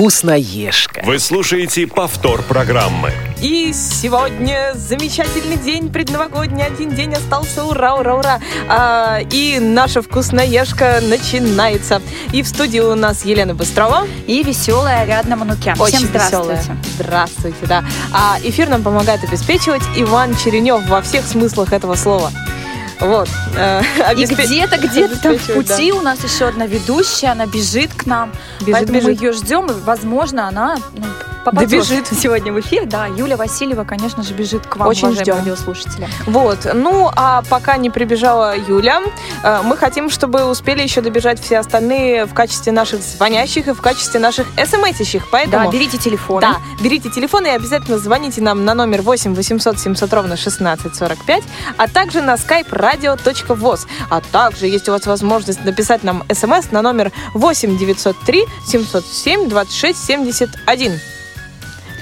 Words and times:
«Вкусноежка». 0.00 1.02
Вы 1.04 1.18
слушаете 1.18 1.86
повтор 1.86 2.40
программы. 2.40 3.12
И 3.42 3.70
сегодня 3.74 4.72
замечательный 4.74 5.58
день, 5.58 5.92
предновогодний, 5.92 6.64
один 6.64 6.94
день 6.94 7.12
остался, 7.12 7.64
ура, 7.64 7.96
ура, 7.96 8.14
ура. 8.14 8.40
А, 8.66 9.18
и 9.30 9.58
наша 9.60 10.00
вкусноежка 10.00 11.00
начинается. 11.02 12.00
И 12.32 12.42
в 12.42 12.48
студии 12.48 12.78
у 12.78 12.94
нас 12.94 13.26
Елена 13.26 13.54
Быстрова. 13.54 14.06
И 14.26 14.42
веселая 14.42 15.02
Ариадна 15.02 15.36
Манукян. 15.36 15.78
Очень 15.78 15.98
Всем 15.98 16.08
здравствуйте. 16.08 16.52
веселая. 16.54 16.78
Здравствуйте, 16.98 17.66
да. 17.66 17.84
А 18.10 18.38
эфир 18.42 18.70
нам 18.70 18.82
помогает 18.82 19.22
обеспечивать 19.22 19.82
Иван 19.96 20.34
Черенев 20.34 20.88
во 20.88 21.02
всех 21.02 21.26
смыслах 21.26 21.74
этого 21.74 21.94
слова. 21.94 22.30
Вот. 23.00 23.28
э, 23.56 23.82
И 24.16 24.26
где-то, 24.26 24.76
где-то 24.76 25.20
там 25.22 25.32
в 25.32 25.36
обеспечивает, 25.36 25.66
да. 25.66 25.74
пути 25.76 25.92
у 25.92 26.00
нас 26.02 26.22
еще 26.22 26.46
одна 26.46 26.66
ведущая, 26.66 27.28
она 27.28 27.46
бежит 27.46 27.94
к 27.94 28.06
нам. 28.06 28.32
Бежит, 28.60 28.72
поэтому 28.72 29.00
мы 29.00 29.10
бежит. 29.10 29.22
ее 29.22 29.32
ждем, 29.32 29.66
и, 29.66 29.74
возможно, 29.84 30.48
она 30.48 30.78
ну, 30.94 31.06
попадет 31.44 31.70
Добежит. 31.70 32.06
сегодня 32.08 32.52
в 32.52 32.60
эфир. 32.60 32.86
Да, 32.86 33.06
Юля 33.06 33.36
Васильева, 33.36 33.84
конечно 33.84 34.22
же, 34.22 34.34
бежит 34.34 34.66
к 34.66 34.76
вам, 34.76 34.88
Очень 34.88 35.08
уважаемые 35.08 35.24
ждем. 35.24 35.36
радиослушатели. 35.36 36.08
Вот. 36.26 36.66
Ну, 36.74 37.10
а 37.14 37.42
пока 37.48 37.76
не 37.76 37.90
прибежала 37.90 38.56
Юля, 38.56 39.02
э, 39.42 39.60
мы 39.64 39.76
хотим, 39.76 40.10
чтобы 40.10 40.44
успели 40.44 40.82
еще 40.82 41.00
добежать 41.00 41.40
все 41.40 41.58
остальные 41.58 42.26
в 42.26 42.34
качестве 42.34 42.72
наших 42.72 43.02
звонящих 43.02 43.68
и 43.68 43.72
в 43.72 43.80
качестве 43.80 44.20
наших 44.20 44.46
смс-ищих. 44.56 45.28
Поэтому... 45.30 45.66
Да, 45.66 45.70
берите 45.70 45.98
телефон. 45.98 46.40
Да, 46.40 46.56
берите 46.82 47.10
телефон 47.10 47.46
и 47.46 47.50
обязательно 47.50 47.98
звоните 47.98 48.40
нам 48.40 48.64
на 48.64 48.74
номер 48.74 49.02
8 49.02 49.34
800 49.34 49.78
700 49.78 50.12
ровно 50.12 50.34
1645, 50.34 51.42
а 51.76 51.88
также 51.88 52.22
на 52.22 52.34
skype 52.34 52.70
radio.voz. 52.70 53.86
А 54.10 54.20
также 54.20 54.66
есть 54.66 54.88
у 54.88 54.92
вас 54.92 55.06
возможность 55.06 55.64
написать 55.64 56.02
нам 56.04 56.24
смс 56.32 56.70
на 56.70 56.82
номер 56.82 57.12
8 57.34 57.78
903 57.78 58.44
707 58.66 59.48
26 59.48 60.04
71. 60.04 61.00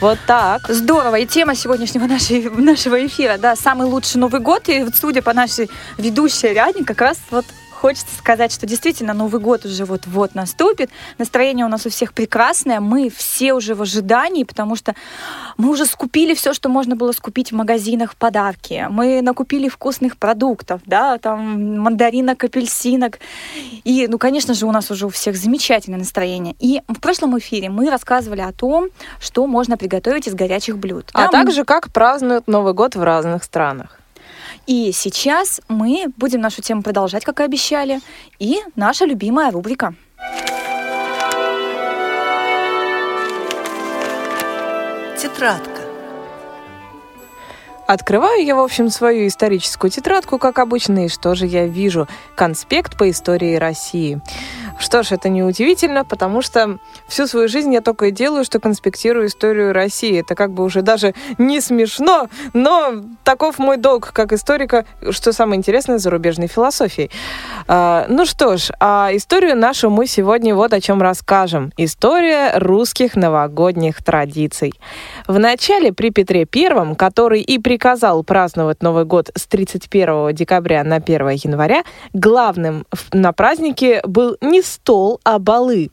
Вот 0.00 0.18
так. 0.28 0.68
Здорово. 0.68 1.16
И 1.16 1.26
тема 1.26 1.56
сегодняшнего 1.56 2.06
нашей, 2.06 2.48
нашего 2.50 3.04
эфира, 3.04 3.36
да, 3.36 3.56
самый 3.56 3.86
лучший 3.88 4.18
Новый 4.18 4.40
год. 4.40 4.68
И 4.68 4.84
вот 4.84 4.94
судя 4.94 5.22
по 5.22 5.32
нашей 5.32 5.68
ведущей 5.96 6.48
Ариадне, 6.48 6.84
как 6.84 7.00
раз 7.00 7.18
вот 7.30 7.44
хочется 7.78 8.16
сказать, 8.16 8.52
что 8.52 8.66
действительно 8.66 9.14
Новый 9.14 9.40
год 9.40 9.64
уже 9.64 9.84
вот-вот 9.84 10.34
наступит. 10.34 10.90
Настроение 11.16 11.64
у 11.64 11.68
нас 11.68 11.86
у 11.86 11.90
всех 11.90 12.12
прекрасное. 12.12 12.80
Мы 12.80 13.08
все 13.08 13.54
уже 13.54 13.74
в 13.74 13.82
ожидании, 13.82 14.44
потому 14.44 14.74
что 14.74 14.94
мы 15.56 15.70
уже 15.70 15.86
скупили 15.86 16.34
все, 16.34 16.52
что 16.52 16.68
можно 16.68 16.96
было 16.96 17.12
скупить 17.12 17.52
в 17.52 17.54
магазинах 17.54 18.16
подарки. 18.16 18.86
Мы 18.90 19.22
накупили 19.22 19.68
вкусных 19.68 20.16
продуктов, 20.16 20.80
да, 20.86 21.18
там 21.18 21.78
мандаринок, 21.78 22.42
апельсинок. 22.42 23.20
И, 23.84 24.06
ну, 24.08 24.18
конечно 24.18 24.54
же, 24.54 24.66
у 24.66 24.72
нас 24.72 24.90
уже 24.90 25.06
у 25.06 25.10
всех 25.10 25.36
замечательное 25.36 26.00
настроение. 26.00 26.56
И 26.58 26.82
в 26.88 27.00
прошлом 27.00 27.38
эфире 27.38 27.70
мы 27.70 27.90
рассказывали 27.90 28.40
о 28.40 28.52
том, 28.52 28.88
что 29.20 29.46
можно 29.46 29.76
приготовить 29.76 30.26
из 30.26 30.34
горячих 30.34 30.78
блюд. 30.78 31.10
А 31.12 31.28
также 31.28 31.64
как 31.64 31.92
празднуют 31.92 32.48
Новый 32.48 32.74
год 32.74 32.96
в 32.96 33.02
разных 33.02 33.44
странах. 33.44 33.98
И 34.66 34.92
сейчас 34.92 35.60
мы 35.68 36.06
будем 36.16 36.40
нашу 36.40 36.62
тему 36.62 36.82
продолжать, 36.82 37.24
как 37.24 37.40
и 37.40 37.42
обещали. 37.42 38.00
И 38.38 38.58
наша 38.76 39.04
любимая 39.04 39.50
рубрика. 39.50 39.94
Тетрадка. 45.16 45.78
Открываю 47.88 48.44
я, 48.44 48.54
в 48.54 48.60
общем, 48.60 48.90
свою 48.90 49.26
историческую 49.26 49.90
тетрадку, 49.90 50.36
как 50.36 50.58
обычно, 50.58 51.06
и 51.06 51.08
что 51.08 51.34
же 51.34 51.46
я 51.46 51.66
вижу? 51.66 52.06
Конспект 52.36 52.98
по 52.98 53.08
истории 53.08 53.56
России. 53.56 54.20
Что 54.78 55.02
ж, 55.02 55.12
это 55.12 55.28
не 55.28 55.42
удивительно, 55.42 56.04
потому 56.04 56.40
что 56.40 56.78
всю 57.08 57.26
свою 57.26 57.48
жизнь 57.48 57.74
я 57.74 57.80
только 57.80 58.06
и 58.06 58.10
делаю, 58.10 58.44
что 58.44 58.60
конспектирую 58.60 59.26
историю 59.26 59.72
России. 59.72 60.20
Это 60.20 60.34
как 60.34 60.52
бы 60.52 60.62
уже 60.62 60.82
даже 60.82 61.14
не 61.36 61.60
смешно, 61.60 62.28
но 62.52 62.94
таков 63.24 63.58
мой 63.58 63.76
долг 63.76 64.12
как 64.12 64.32
историка, 64.32 64.86
что 65.10 65.32
самое 65.32 65.58
интересное 65.58 65.98
зарубежной 65.98 66.46
философией. 66.46 67.10
А, 67.66 68.06
ну 68.08 68.24
что 68.24 68.56
ж, 68.56 68.70
а 68.78 69.10
историю 69.12 69.56
нашу 69.56 69.90
мы 69.90 70.06
сегодня 70.06 70.54
вот 70.54 70.72
о 70.72 70.80
чем 70.80 71.02
расскажем. 71.02 71.72
История 71.76 72.52
русских 72.58 73.16
новогодних 73.16 74.02
традиций. 74.02 74.72
В 75.26 75.38
начале 75.38 75.92
при 75.92 76.10
Петре 76.10 76.44
Первом, 76.44 76.94
который 76.94 77.40
и 77.40 77.58
приказал 77.58 78.22
праздновать 78.22 78.82
Новый 78.82 79.04
год 79.04 79.30
с 79.34 79.46
31 79.46 80.34
декабря 80.34 80.84
на 80.84 80.96
1 80.96 81.28
января, 81.30 81.82
главным 82.12 82.86
на 83.12 83.32
празднике 83.32 84.00
был 84.04 84.36
не 84.40 84.62
стол, 84.68 85.20
а 85.24 85.38
балы. 85.38 85.90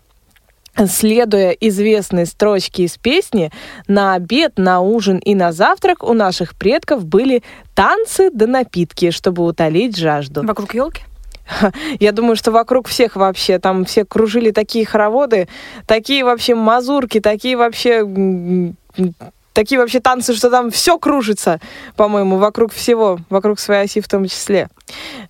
Следуя 0.88 1.52
известной 1.52 2.26
строчке 2.26 2.84
из 2.84 2.98
песни, 2.98 3.50
на 3.88 4.14
обед, 4.14 4.58
на 4.58 4.82
ужин 4.82 5.20
и 5.20 5.34
на 5.34 5.54
завтрак 5.54 6.04
у 6.04 6.14
наших 6.14 6.56
предков 6.56 7.06
были 7.06 7.44
танцы 7.74 8.30
да 8.30 8.46
напитки, 8.46 9.12
чтобы 9.12 9.46
утолить 9.46 9.96
жажду. 9.96 10.46
Вокруг 10.46 10.74
елки? 10.74 11.04
Я 12.00 12.12
думаю, 12.12 12.36
что 12.36 12.52
вокруг 12.52 12.88
всех 12.88 13.16
вообще, 13.16 13.60
там 13.60 13.86
все 13.86 14.04
кружили 14.04 14.52
такие 14.52 14.86
хороводы, 14.86 15.48
такие 15.86 16.24
вообще 16.24 16.56
мазурки, 16.56 17.20
такие 17.20 17.56
вообще... 17.56 18.04
Такие 19.56 19.80
вообще 19.80 20.02
танцы, 20.02 20.34
что 20.34 20.50
там 20.50 20.70
все 20.70 21.00
кружится, 21.00 21.62
по-моему, 21.96 22.36
вокруг 22.36 22.74
всего, 22.74 23.20
вокруг 23.30 23.58
своей 23.58 23.86
оси 23.86 24.02
в 24.02 24.08
том 24.10 24.26
числе. 24.26 24.68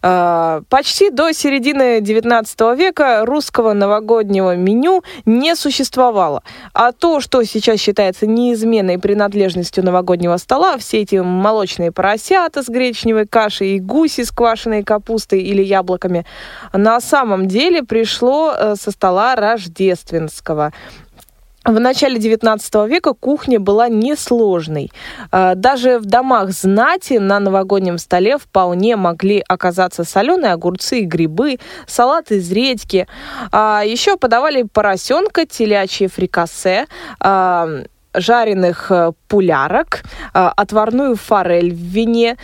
А, 0.02 0.64
Почти 0.68 1.12
до 1.12 1.32
середины 1.32 2.02
19 2.02 2.60
века 2.76 3.24
русского 3.24 3.74
новогоднего 3.74 4.56
меню 4.56 5.04
не 5.26 5.56
существовало. 5.56 6.42
А 6.74 6.92
то, 6.92 7.22
что 7.22 7.44
сейчас 7.44 7.80
считается 7.80 8.26
неизменной 8.26 8.98
принадлежностью 8.98 9.86
новогоднего 9.86 10.38
стола, 10.38 10.80
все 10.80 11.02
эти 11.02 11.18
молочные 11.18 11.92
поросята 11.92 12.64
с 12.64 12.68
гречневой 12.68 13.28
кашей 13.28 13.76
и 13.76 13.80
гуси 13.80 14.24
с 14.24 14.32
квашеной 14.32 14.82
капустой 14.82 15.42
или 15.42 15.62
яблоками, 15.62 16.26
на 16.74 17.00
самом 17.00 17.48
деле 17.48 17.84
пришло 17.84 18.56
э, 18.58 18.76
со 18.76 18.90
стола 18.90 19.36
рождественского. 19.36 20.74
В 21.66 21.80
начале 21.80 22.20
XIX 22.20 22.88
века 22.88 23.14
кухня 23.14 23.60
была 23.60 23.90
несложной. 23.90 24.92
А, 25.32 25.56
Даже 25.56 25.98
в 25.98 26.06
домах 26.06 26.52
знати 26.52 27.14
на 27.14 27.40
новогоднем 27.40 27.98
столе 27.98 28.38
вполне 28.38 28.96
могли 28.96 29.44
оказаться 29.48 30.04
соленые 30.04 30.54
огурцы 30.54 31.00
и 31.00 31.06
грибы, 31.06 31.58
салат 31.88 32.32
из 32.32 32.52
редьки. 32.52 33.08
А 33.52 33.82
Еще 33.84 34.16
подавали 34.16 34.62
поросенка, 34.62 35.48
телячье 35.48 36.08
фрикасе, 36.08 36.86
а, 37.20 37.68
жареных 38.14 38.92
э, 38.92 39.12
пулярок, 39.28 40.04
отварную 40.32 41.18
форель 41.18 41.74
в 41.74 41.78
вине, 41.78 42.38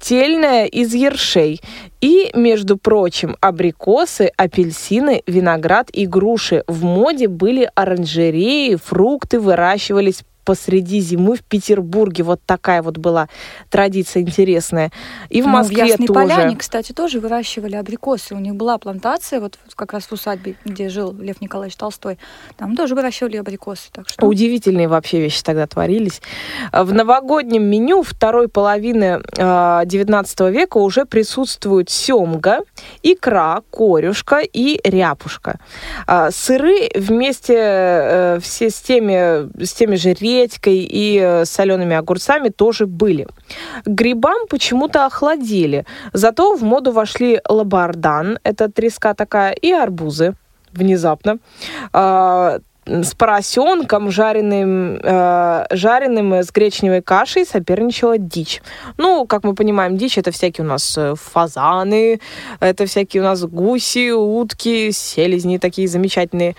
тельное 0.00 0.64
из 0.64 0.94
ершей. 0.94 1.60
И, 2.00 2.30
между 2.34 2.78
прочим, 2.78 3.36
абрикосы, 3.40 4.32
апельсины, 4.36 5.22
виноград 5.26 5.90
и 5.92 6.06
груши. 6.06 6.64
В 6.66 6.82
моде 6.82 7.28
были 7.28 7.70
оранжереи, 7.74 8.76
фрукты 8.76 9.38
выращивались 9.38 10.24
посреди 10.50 10.98
зимы 10.98 11.36
в 11.36 11.44
Петербурге. 11.44 12.24
Вот 12.24 12.40
такая 12.44 12.82
вот 12.82 12.98
была 12.98 13.28
традиция 13.68 14.22
интересная. 14.22 14.90
И 15.28 15.42
в 15.42 15.46
Ну, 15.46 15.52
Москве 15.52 15.84
в 15.84 15.86
Ясной 15.86 16.08
тоже. 16.08 16.28
Поляне, 16.28 16.56
кстати, 16.56 16.90
тоже 16.90 17.20
выращивали 17.20 17.76
абрикосы. 17.76 18.34
У 18.34 18.40
них 18.40 18.56
была 18.56 18.76
плантация, 18.78 19.38
вот 19.38 19.60
как 19.76 19.92
раз 19.92 20.06
в 20.06 20.12
усадьбе, 20.12 20.56
где 20.64 20.88
жил 20.88 21.12
Лев 21.12 21.40
Николаевич 21.40 21.76
Толстой. 21.76 22.18
Там 22.56 22.74
тоже 22.74 22.96
выращивали 22.96 23.36
абрикосы. 23.36 23.90
Так 23.92 24.08
что... 24.08 24.26
Удивительные 24.26 24.88
вообще 24.88 25.20
вещи 25.20 25.40
тогда 25.44 25.68
творились. 25.68 26.20
В 26.72 26.92
новогоднем 26.92 27.62
меню 27.62 28.02
второй 28.02 28.48
половины 28.48 29.20
э, 29.36 29.82
19 29.84 30.40
века 30.40 30.78
уже 30.78 31.04
присутствуют 31.04 31.90
семга, 31.90 32.64
икра, 33.04 33.62
корюшка 33.70 34.40
и 34.40 34.80
ряпушка. 34.82 35.60
А, 36.08 36.32
сыры 36.32 36.90
вместе 36.96 37.54
э, 37.56 38.38
все 38.42 38.68
с 38.68 38.80
теми, 38.80 39.64
с 39.64 39.72
теми 39.74 39.94
же 39.94 40.12
редькой 40.40 40.78
и 40.78 41.18
э, 41.18 41.44
солеными 41.44 41.96
огурцами 41.96 42.48
тоже 42.48 42.86
были. 42.86 43.26
Грибам 43.86 44.46
почему-то 44.48 45.06
охладели. 45.06 45.84
Зато 46.12 46.56
в 46.56 46.62
моду 46.62 46.92
вошли 46.92 47.40
лабардан, 47.48 48.38
это 48.42 48.70
треска 48.70 49.14
такая, 49.14 49.52
и 49.52 49.72
арбузы 49.72 50.34
внезапно. 50.72 51.38
А, 51.92 52.58
с 52.86 53.14
поросенком, 53.14 54.10
жареным, 54.10 54.98
э, 55.02 55.66
жареным 55.70 56.32
с 56.32 56.50
гречневой 56.50 57.02
кашей 57.02 57.44
соперничала 57.44 58.18
дичь. 58.18 58.62
Ну, 58.96 59.26
как 59.26 59.44
мы 59.44 59.54
понимаем, 59.54 59.96
дичь 59.96 60.18
это 60.18 60.30
всякие 60.30 60.64
у 60.64 60.68
нас 60.68 60.98
э, 60.98 61.14
фазаны, 61.14 62.20
это 62.58 62.86
всякие 62.86 63.22
у 63.22 63.24
нас 63.24 63.44
гуси, 63.44 64.10
утки, 64.10 64.90
селезни 64.92 65.58
такие 65.58 65.88
замечательные. 65.88 66.56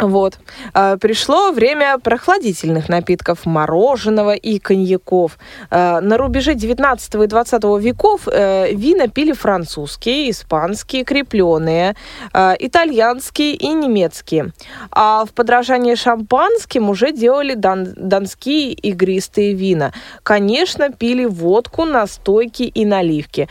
Вот. 0.00 0.38
А, 0.74 0.96
Пришло 0.96 1.52
время 1.52 1.98
прохладительных 1.98 2.88
напитков, 2.88 3.46
мороженого 3.46 4.34
и 4.34 4.58
коньяков. 4.58 5.38
А, 5.70 6.00
На 6.00 6.16
рубеже 6.16 6.54
19 6.54 7.14
и 7.24 7.26
20 7.26 7.62
веков 7.80 8.26
э, 8.26 8.72
вина 8.72 9.08
пили 9.08 9.32
французские, 9.32 10.30
испанские, 10.30 11.04
крепленые, 11.04 11.94
а, 12.32 12.54
итальянские 12.58 13.54
и 13.54 13.68
немецкие. 13.68 14.52
А 14.90 15.24
в 15.24 15.30
подражание 15.32 15.96
шампанским 15.96 16.88
уже 16.88 17.12
делали 17.12 17.54
дан- 17.54 17.94
донские 17.96 18.72
игристые 18.72 19.54
вина. 19.54 19.92
Конечно, 20.22 20.90
пили 20.90 21.24
водку, 21.26 21.84
настойки 21.84 22.62
и 22.62 22.84
наливки. 22.84 23.48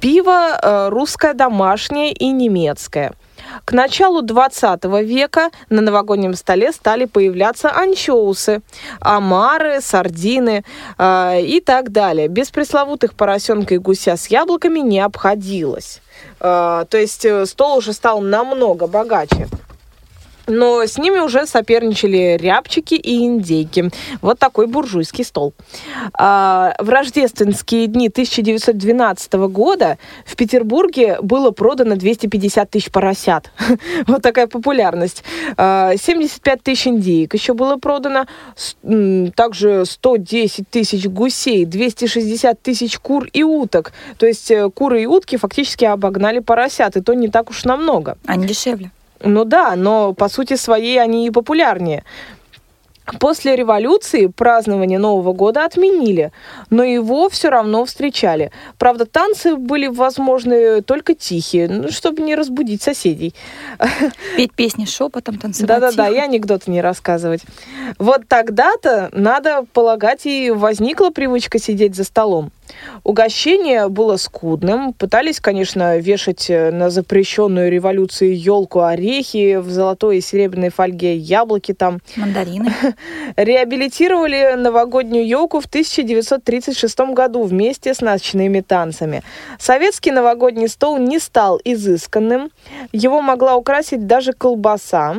Пиво 0.00 0.58
э, 0.62 0.88
русское 0.90 1.32
домашнее 1.32 2.12
и 2.12 2.28
немецкое. 2.30 3.12
К 3.64 3.72
началу 3.72 4.22
20 4.22 4.84
века 5.02 5.50
на 5.70 5.80
новогоднем 5.80 6.34
столе 6.34 6.72
стали 6.72 7.04
появляться 7.04 7.70
анчоусы, 7.70 8.62
омары, 9.00 9.80
сардины 9.80 10.64
э, 10.98 11.40
и 11.42 11.60
так 11.60 11.90
далее. 11.90 12.28
Без 12.28 12.50
пресловутых 12.50 13.14
поросенка 13.14 13.74
и 13.74 13.78
гуся 13.78 14.16
с 14.16 14.28
яблоками 14.28 14.80
не 14.80 15.00
обходилось. 15.00 16.00
Э, 16.40 16.84
то 16.88 16.98
есть 16.98 17.24
э, 17.24 17.46
стол 17.46 17.78
уже 17.78 17.92
стал 17.92 18.20
намного 18.20 18.86
богаче. 18.86 19.48
Но 20.46 20.86
с 20.86 20.98
ними 20.98 21.18
уже 21.18 21.46
соперничали 21.46 22.36
рябчики 22.40 22.94
и 22.94 23.24
индейки. 23.24 23.90
Вот 24.22 24.38
такой 24.38 24.66
буржуйский 24.66 25.24
стол. 25.24 25.54
А, 26.14 26.74
в 26.78 26.88
рождественские 26.88 27.86
дни 27.88 28.08
1912 28.08 29.32
года 29.48 29.98
в 30.24 30.36
Петербурге 30.36 31.18
было 31.20 31.50
продано 31.50 31.96
250 31.96 32.70
тысяч 32.70 32.90
поросят. 32.90 33.50
Вот 34.06 34.22
такая 34.22 34.46
популярность. 34.46 35.24
А, 35.56 35.96
75 35.96 36.62
тысяч 36.62 36.86
индейок 36.86 37.34
еще 37.34 37.54
было 37.54 37.76
продано. 37.76 38.26
Также 39.34 39.84
110 39.84 40.68
тысяч 40.70 41.06
гусей, 41.06 41.64
260 41.64 42.62
тысяч 42.62 42.98
кур 42.98 43.26
и 43.32 43.42
уток. 43.42 43.92
То 44.18 44.26
есть 44.26 44.50
э, 44.50 44.70
куры 44.70 45.02
и 45.02 45.06
утки 45.06 45.36
фактически 45.36 45.84
обогнали 45.84 46.38
поросят. 46.38 46.96
И 46.96 47.00
то 47.00 47.14
не 47.14 47.28
так 47.28 47.50
уж 47.50 47.64
намного. 47.64 48.16
Они 48.26 48.46
дешевле. 48.46 48.90
Ну 49.26 49.44
да, 49.44 49.74
но 49.76 50.12
по 50.12 50.28
сути 50.28 50.56
своей 50.56 51.00
они 51.00 51.26
и 51.26 51.30
популярнее. 51.30 52.04
После 53.20 53.54
революции 53.54 54.26
празднование 54.26 54.98
Нового 54.98 55.32
года 55.32 55.64
отменили, 55.64 56.32
но 56.70 56.82
его 56.82 57.28
все 57.28 57.50
равно 57.50 57.84
встречали. 57.84 58.50
Правда, 58.78 59.06
танцы 59.06 59.54
были 59.54 59.86
возможны 59.86 60.82
только 60.82 61.14
тихие, 61.14 61.68
ну, 61.68 61.90
чтобы 61.92 62.22
не 62.22 62.34
разбудить 62.34 62.82
соседей. 62.82 63.32
Петь 64.36 64.52
песни 64.52 64.86
шепотом, 64.86 65.38
танцевать 65.38 65.68
Да-да-да, 65.68 66.08
и 66.08 66.16
анекдоты 66.16 66.70
не 66.72 66.80
рассказывать. 66.80 67.42
Вот 68.00 68.26
тогда-то, 68.26 69.08
надо 69.12 69.64
полагать, 69.72 70.26
и 70.26 70.50
возникла 70.50 71.10
привычка 71.10 71.60
сидеть 71.60 71.94
за 71.94 72.02
столом. 72.02 72.50
Угощение 73.04 73.88
было 73.88 74.16
скудным. 74.16 74.92
Пытались, 74.92 75.40
конечно, 75.40 75.98
вешать 75.98 76.50
э, 76.50 76.70
на 76.70 76.90
запрещенную 76.90 77.70
революцией 77.70 78.34
елку 78.34 78.80
орехи, 78.80 79.56
в 79.56 79.70
золотой 79.70 80.18
и 80.18 80.20
серебряной 80.20 80.70
фольге 80.70 81.16
яблоки 81.16 81.72
там. 81.72 82.00
Мандарины. 82.16 82.72
Реабилитировали 83.36 84.54
новогоднюю 84.56 85.26
елку 85.26 85.60
в 85.60 85.66
1936 85.66 86.98
году 87.14 87.44
вместе 87.44 87.94
с 87.94 88.00
ночными 88.00 88.60
танцами. 88.60 89.22
Советский 89.58 90.10
новогодний 90.10 90.68
стол 90.68 90.98
не 90.98 91.18
стал 91.18 91.60
изысканным. 91.64 92.50
Его 92.92 93.20
могла 93.20 93.56
украсить 93.56 94.06
даже 94.06 94.32
колбаса, 94.32 95.16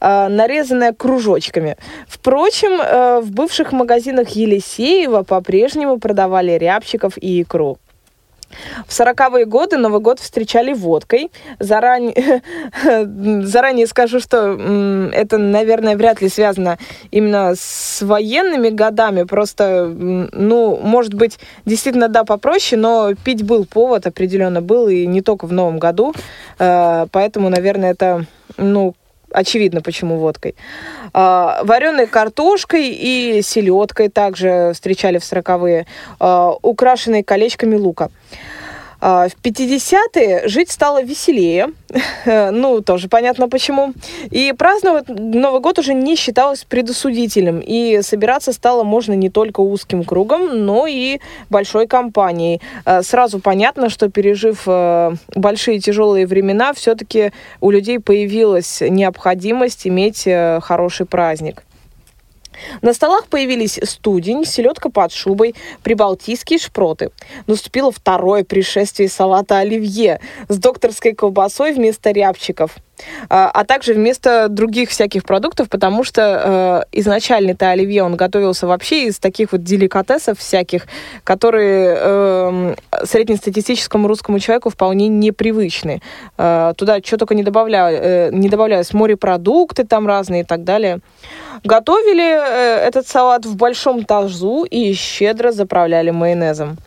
э, 0.00 0.28
нарезанная 0.28 0.92
кружочками. 0.92 1.76
Впрочем, 2.06 2.80
э, 2.80 3.20
в 3.20 3.30
бывших 3.32 3.72
магазинах 3.72 4.30
Елисеева 4.30 5.22
по-прежнему 5.22 5.98
продавали 5.98 6.52
рябчиков 6.84 7.14
и 7.20 7.42
икру. 7.42 7.78
В 8.86 8.92
сороковые 8.92 9.46
годы 9.46 9.78
Новый 9.78 10.00
год 10.00 10.20
встречали 10.20 10.72
водкой. 10.72 11.32
Заранее, 11.58 12.42
заранее 13.44 13.88
скажу, 13.88 14.20
что 14.20 15.10
это, 15.12 15.38
наверное, 15.38 15.96
вряд 15.96 16.20
ли 16.20 16.28
связано 16.28 16.78
именно 17.10 17.54
с 17.56 18.00
военными 18.02 18.68
годами. 18.68 19.24
Просто, 19.24 19.86
ну, 19.88 20.78
может 20.80 21.14
быть, 21.14 21.40
действительно, 21.64 22.08
да, 22.08 22.22
попроще, 22.22 22.80
но 22.80 23.14
пить 23.24 23.42
был 23.42 23.64
повод, 23.64 24.06
определенно 24.06 24.62
был, 24.62 24.86
и 24.86 25.04
не 25.04 25.20
только 25.20 25.46
в 25.46 25.52
Новом 25.52 25.80
году. 25.80 26.14
Э, 26.60 27.06
Поэтому, 27.10 27.48
наверное, 27.48 27.90
это, 27.90 28.26
ну, 28.56 28.94
очевидно, 29.34 29.82
почему 29.82 30.16
водкой. 30.16 30.54
Вареной 31.12 32.06
картошкой 32.06 32.88
и 32.88 33.42
селедкой 33.42 34.08
также 34.08 34.70
встречали 34.72 35.18
в 35.18 35.24
сороковые, 35.24 35.86
украшенной 36.18 37.22
колечками 37.22 37.76
лука. 37.76 38.10
А, 39.06 39.28
В 39.28 39.36
50-е 39.44 40.48
жить 40.48 40.70
стало 40.70 41.02
веселее, 41.02 41.72
ну, 42.24 42.80
тоже 42.80 43.08
понятно 43.08 43.50
почему. 43.50 43.92
И 44.30 44.54
праздновать 44.56 45.10
Новый 45.10 45.60
год 45.60 45.78
уже 45.78 45.92
не 45.92 46.16
считалось 46.16 46.64
предосудительным, 46.64 47.60
и 47.60 48.00
собираться 48.00 48.54
стало 48.54 48.82
можно 48.82 49.12
не 49.12 49.28
только 49.28 49.60
узким 49.60 50.04
кругом, 50.04 50.64
но 50.64 50.86
и 50.86 51.20
большой 51.50 51.86
компанией. 51.86 52.62
А, 52.86 53.02
Сразу 53.02 53.40
понятно, 53.40 53.90
что 53.90 54.08
пережив 54.08 54.62
э, 54.66 55.12
большие 55.34 55.80
тяжелые 55.80 56.26
времена, 56.26 56.72
все-таки 56.72 57.32
у 57.60 57.70
людей 57.70 58.00
появилась 58.00 58.80
необходимость 58.80 59.86
иметь 59.86 60.26
э, 60.26 60.60
хороший 60.62 61.04
праздник. 61.04 61.62
На 62.82 62.94
столах 62.94 63.26
появились 63.26 63.78
студень, 63.82 64.44
селедка 64.44 64.88
под 64.90 65.12
шубой, 65.12 65.54
прибалтийские 65.82 66.58
шпроты. 66.58 67.10
Наступило 67.46 67.92
второе 67.92 68.44
пришествие 68.44 69.08
салата 69.08 69.58
оливье 69.58 70.20
с 70.48 70.58
докторской 70.58 71.14
колбасой 71.14 71.72
вместо 71.72 72.10
рябчиков. 72.10 72.76
А 73.28 73.50
а 73.52 73.64
также 73.64 73.94
вместо 73.94 74.48
других 74.48 74.90
всяких 74.90 75.24
продуктов, 75.24 75.68
потому 75.68 76.04
что 76.04 76.84
э, 76.92 76.98
изначально-то 77.00 77.70
оливье, 77.70 78.02
он 78.02 78.16
готовился 78.16 78.66
вообще 78.66 79.06
из 79.06 79.18
таких 79.18 79.52
вот 79.52 79.62
деликатесов 79.62 80.38
всяких, 80.38 80.86
которые 81.24 81.96
э, 81.98 82.74
среднестатистическому 83.04 84.08
русскому 84.08 84.38
человеку 84.38 84.70
вполне 84.70 85.08
непривычны. 85.08 86.02
Э, 86.36 86.72
туда 86.76 86.98
что 87.04 87.16
только 87.16 87.34
не 87.34 87.42
добавляю, 87.42 87.98
э, 88.02 88.30
не 88.32 88.48
добавляю, 88.48 88.84
морепродукты 88.92 89.84
там 89.84 90.06
разные 90.06 90.42
и 90.42 90.44
так 90.44 90.64
далее. 90.64 91.00
Готовили 91.64 92.22
э, 92.22 92.86
этот 92.86 93.08
салат 93.08 93.46
в 93.46 93.56
большом 93.56 94.04
тазу 94.04 94.64
и 94.64 94.92
щедро 94.94 95.52
заправляли 95.52 96.10
майонезом. 96.10 96.78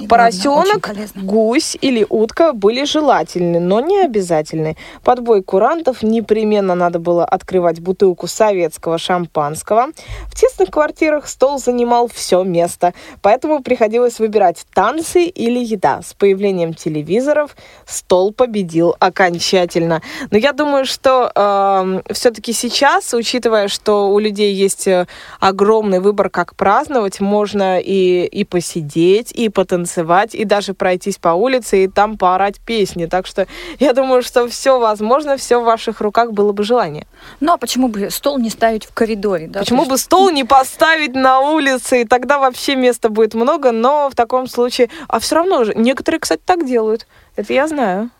И 0.00 0.06
Поросенок, 0.06 0.90
гусь 1.16 1.76
или 1.80 2.06
утка 2.08 2.52
были 2.52 2.84
желательны, 2.84 3.60
но 3.60 3.80
не 3.80 4.00
обязательны. 4.00 4.76
Под 5.04 5.20
бой 5.20 5.42
курантов 5.42 6.02
непременно 6.02 6.74
надо 6.74 6.98
было 6.98 7.24
открывать 7.24 7.80
бутылку 7.80 8.26
советского 8.26 8.98
шампанского. 8.98 9.88
В 10.26 10.34
тесных 10.34 10.70
квартирах 10.70 11.28
стол 11.28 11.58
занимал 11.58 12.08
все 12.08 12.42
место, 12.42 12.94
поэтому 13.22 13.62
приходилось 13.62 14.18
выбирать 14.18 14.66
танцы 14.72 15.24
или 15.24 15.58
еда. 15.58 16.00
С 16.02 16.14
появлением 16.14 16.74
телевизоров 16.74 17.56
стол 17.86 18.32
победил 18.32 18.94
окончательно. 18.98 20.02
Но 20.30 20.38
я 20.38 20.52
думаю, 20.52 20.84
что 20.84 22.02
все-таки 22.10 22.52
сейчас, 22.52 23.14
учитывая, 23.14 23.68
что 23.68 24.10
у 24.10 24.18
людей 24.18 24.52
есть 24.54 24.86
э, 24.86 25.06
огромный 25.40 26.00
выбор, 26.00 26.30
как 26.30 26.54
праздновать, 26.56 27.20
можно 27.20 27.80
и, 27.80 28.24
и 28.24 28.44
посидеть, 28.44 29.32
и 29.32 29.48
потанцевать, 29.68 30.34
и 30.34 30.44
даже 30.44 30.72
пройтись 30.72 31.18
по 31.18 31.28
улице, 31.28 31.84
и 31.84 31.88
там 31.88 32.16
поорать 32.16 32.58
песни. 32.60 33.06
Так 33.06 33.26
что 33.26 33.46
я 33.78 33.92
думаю, 33.92 34.22
что 34.22 34.48
все 34.48 34.78
возможно, 34.78 35.36
все 35.36 35.60
в 35.60 35.64
ваших 35.64 36.00
руках 36.00 36.32
было 36.32 36.52
бы 36.52 36.64
желание. 36.64 37.06
Ну, 37.40 37.52
а 37.52 37.58
почему 37.58 37.88
бы 37.88 38.10
стол 38.10 38.38
не 38.38 38.50
ставить 38.50 38.86
в 38.86 38.94
коридоре? 38.94 39.46
Да? 39.46 39.60
Почему 39.60 39.84
То 39.84 39.90
бы 39.90 39.98
стол 39.98 40.30
не 40.30 40.44
поставить 40.44 41.14
на 41.14 41.40
улице, 41.40 42.02
и 42.02 42.04
тогда 42.04 42.38
вообще 42.38 42.76
места 42.76 43.10
будет 43.10 43.34
много, 43.34 43.72
но 43.72 44.08
в 44.10 44.14
таком 44.14 44.46
случае... 44.46 44.88
А 45.08 45.18
все 45.18 45.36
равно 45.36 45.64
же, 45.64 45.74
некоторые, 45.74 46.20
кстати, 46.20 46.40
так 46.44 46.66
делают. 46.66 47.06
Это 47.36 47.52
я 47.52 47.68
знаю. 47.68 48.10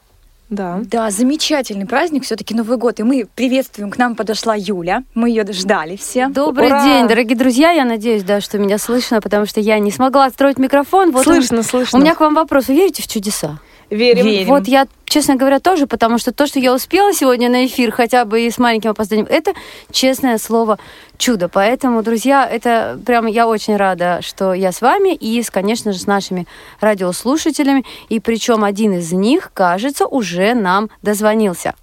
Да. 0.50 0.80
Да, 0.84 1.10
замечательный 1.10 1.86
праздник, 1.86 2.24
все-таки 2.24 2.54
Новый 2.54 2.78
год. 2.78 3.00
И 3.00 3.02
мы 3.02 3.26
приветствуем, 3.34 3.90
к 3.90 3.98
нам 3.98 4.14
подошла 4.14 4.54
Юля. 4.56 5.04
Мы 5.14 5.28
ее 5.28 5.44
ждали 5.52 5.96
все. 5.96 6.28
Добрый 6.28 6.68
Ура! 6.68 6.84
день, 6.84 7.06
дорогие 7.06 7.36
друзья. 7.36 7.70
Я 7.70 7.84
надеюсь, 7.84 8.22
да, 8.22 8.40
что 8.40 8.58
меня 8.58 8.78
слышно, 8.78 9.20
потому 9.20 9.46
что 9.46 9.60
я 9.60 9.78
не 9.78 9.90
смогла 9.90 10.26
отстроить 10.26 10.58
микрофон. 10.58 11.10
Вот 11.10 11.24
слышно, 11.24 11.60
у, 11.60 11.62
слышно. 11.62 11.98
у 11.98 12.02
меня 12.02 12.14
к 12.14 12.20
вам 12.20 12.34
вопрос. 12.34 12.68
Вы 12.68 12.76
верите 12.76 13.02
в 13.02 13.08
чудеса? 13.08 13.58
Верим. 13.90 14.26
Верим. 14.26 14.49
Вот 14.49 14.68
я, 14.68 14.87
честно 15.07 15.37
говоря, 15.37 15.61
тоже, 15.61 15.87
потому 15.87 16.18
что 16.18 16.33
то, 16.33 16.47
что 16.47 16.59
я 16.59 16.75
успела 16.75 17.12
сегодня 17.12 17.49
на 17.49 17.66
эфир, 17.66 17.90
хотя 17.90 18.25
бы 18.25 18.42
и 18.42 18.50
с 18.50 18.59
маленьким 18.59 18.90
опозданием, 18.90 19.26
это, 19.30 19.54
честное 19.90 20.38
слово, 20.38 20.78
чудо. 21.16 21.49
Поэтому, 21.49 22.02
друзья, 22.02 22.47
это 22.47 23.00
прям 23.07 23.26
я 23.26 23.49
очень 23.49 23.76
рада, 23.76 24.21
что 24.23 24.52
я 24.52 24.73
с 24.73 24.80
вами 24.83 25.14
и, 25.14 25.42
с, 25.42 25.50
конечно 25.50 25.92
же, 25.92 25.99
с 25.99 26.07
нашими 26.07 26.47
радиослушателями. 26.80 27.85
И 28.09 28.21
причем 28.21 28.64
один 28.64 28.92
из 28.92 29.12
них, 29.12 29.50
кажется, 29.54 30.07
уже 30.07 30.54
нам 30.54 30.90
дозвонился. 31.02 31.75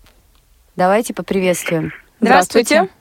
Давайте 0.75 1.13
поприветствуем. 1.13 1.91
Здравствуйте. 2.21 2.75
Здравствуйте, 2.75 2.94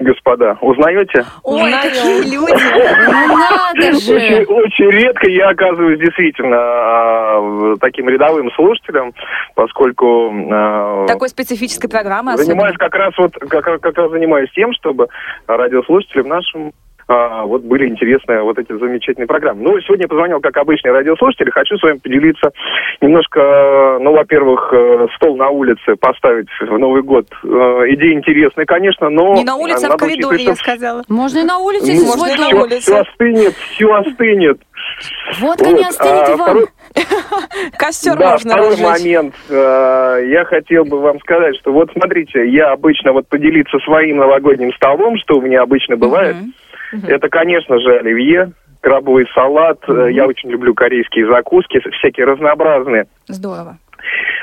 господа. 0.00 0.56
Узнаете? 0.60 1.24
Ой, 1.42 1.62
Узнаем. 1.62 1.82
какие 1.82 2.34
люди! 2.34 2.64
Ну 3.06 3.36
надо 3.36 3.96
Очень, 3.96 4.00
же! 4.00 4.44
очень 4.48 4.90
редко 4.90 5.28
я 5.28 5.50
оказываюсь 5.50 5.98
действительно 5.98 6.56
а, 6.58 7.74
таким 7.80 8.08
рядовым 8.08 8.50
слушателем, 8.52 9.12
поскольку 9.54 10.32
а, 10.52 11.06
Такой 11.06 11.28
специфической 11.28 11.88
программы 11.88 12.36
занимаюсь 12.36 12.74
особенно. 12.76 12.90
как 12.90 12.94
раз 12.94 13.14
вот 13.18 13.32
как, 13.48 13.80
как 13.80 13.96
раз 13.98 14.10
занимаюсь 14.10 14.50
тем, 14.54 14.72
чтобы 14.74 15.08
радиослушателям 15.46 16.28
нашим 16.28 16.72
а, 17.08 17.44
вот 17.44 17.62
были 17.62 17.88
интересные 17.88 18.42
вот 18.42 18.58
эти 18.58 18.72
замечательные 18.76 19.28
программы. 19.28 19.62
Ну, 19.62 19.80
сегодня 19.80 20.04
я 20.04 20.08
позвонил, 20.08 20.40
как 20.40 20.56
обычный 20.56 20.90
радиослушатель, 20.90 21.50
хочу 21.52 21.76
с 21.76 21.82
вами 21.82 21.98
поделиться 21.98 22.50
немножко, 23.00 23.98
ну, 24.00 24.12
во-первых, 24.12 24.70
э, 24.72 25.06
стол 25.16 25.36
на 25.36 25.48
улице 25.50 25.94
поставить 26.00 26.48
в 26.60 26.78
Новый 26.78 27.02
год. 27.02 27.26
Э, 27.44 27.46
Идея 27.90 28.12
интересная, 28.14 28.66
конечно, 28.66 29.08
но... 29.08 29.34
Не 29.34 29.44
на 29.44 29.56
улице, 29.56 29.84
а 29.86 29.92
в 29.92 29.96
коридоре, 29.96 30.36
учитывать, 30.36 30.58
я 30.58 30.64
сказала. 30.64 31.02
Можно 31.08 31.38
и 31.38 31.44
на 31.44 31.58
улице, 31.58 31.86
если 31.92 32.06
можно 32.06 32.26
свой 32.26 32.34
и 32.34 32.40
на 32.40 32.50
дом. 32.50 32.60
улице. 32.62 32.80
все 32.80 32.96
остынет, 33.00 33.54
все 33.54 33.92
остынет. 33.94 34.60
Водка 35.40 35.66
не 35.68 35.74
Вот, 35.82 35.86
остынет 35.86 36.28
а 36.28 36.32
и 36.32 36.36
вам. 36.36 36.40
второй- 36.48 36.66
Костер 37.78 38.16
да, 38.16 38.30
можно 38.32 38.50
второй 38.50 38.70
разжечь. 38.70 38.86
момент. 39.04 39.34
Э, 39.48 40.18
Я 40.28 40.44
хотел 40.44 40.84
бы 40.84 41.00
вам 41.00 41.18
сказать, 41.20 41.56
что 41.56 41.72
вот 41.72 41.90
смотрите, 41.92 42.48
я 42.48 42.72
обычно 42.72 43.12
вот 43.12 43.28
поделиться 43.28 43.78
своим 43.84 44.16
новогодним 44.18 44.72
столом, 44.74 45.16
что 45.18 45.36
у 45.38 45.40
меня 45.42 45.62
обычно 45.62 45.96
бывает. 45.96 46.36
Мгм. 46.92 47.08
Это, 47.08 47.28
конечно 47.28 47.78
же, 47.78 47.98
оливье, 47.98 48.52
крабовый 48.80 49.26
салат. 49.34 49.78
Э, 49.88 50.08
Я 50.10 50.26
очень 50.26 50.50
люблю 50.50 50.74
корейские 50.74 51.26
закуски, 51.26 51.80
всякие 51.98 52.26
разнообразные. 52.26 53.06
Здорово. 53.28 53.78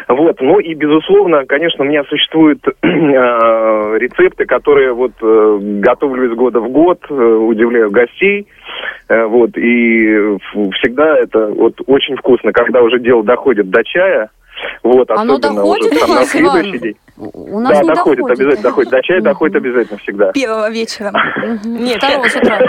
Вот, 0.10 0.42
ну 0.42 0.60
и 0.60 0.74
безусловно, 0.74 1.46
конечно, 1.46 1.86
у 1.86 1.88
меня 1.88 2.04
существуют 2.04 2.60
э, 2.82 2.88
рецепты, 2.88 4.46
которые 4.46 4.94
вот 4.94 5.14
э, 5.22 5.58
готовлю 5.80 6.30
из 6.30 6.36
года 6.36 6.60
в 6.60 6.70
год, 6.70 7.00
э, 7.10 7.14
удивляю 7.14 7.90
гостей, 7.90 8.48
Э, 9.10 9.26
вот 9.26 9.58
и 9.58 10.38
всегда 10.74 11.18
это 11.18 11.48
вот 11.48 11.76
очень 11.88 12.16
вкусно, 12.16 12.52
когда 12.52 12.82
уже 12.82 13.00
дело 13.00 13.24
доходит 13.24 13.70
до 13.70 13.84
чая, 13.84 14.30
вот 14.84 15.10
Оно 15.12 15.36
особенно 15.36 15.56
доходит 15.56 15.92
уже 15.92 15.96
у 15.96 16.08
там 16.08 16.16
на 16.16 16.26
следующий 16.26 16.80
день. 16.80 16.96
У 17.16 17.60
нас 17.60 17.74
да, 17.74 17.82
не 17.82 17.88
доходит, 17.90 18.18
доходит. 18.18 18.40
обязательно 18.40 18.70
доходит, 18.70 18.92
до 18.92 19.02
чая 19.02 19.22
доходит 19.22 19.56
обязательно 19.56 20.00
всегда. 20.00 20.32
Первого 20.32 20.70
вечера. 20.72 21.12
Нет, 21.64 21.98
Второго 21.98 22.28
с 22.28 22.36
утра. 22.36 22.60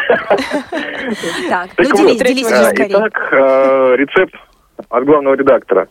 Так, 1.48 1.68
Так 1.76 1.86
ну 1.88 1.96
делись, 1.96 2.22
делись 2.22 2.46
уже 2.46 2.64
скорее. 2.64 2.90
Итак, 2.90 3.28
э, 3.32 3.96
рецепт 3.96 4.34
от 4.90 5.04
главного 5.04 5.34
редактора. 5.34 5.88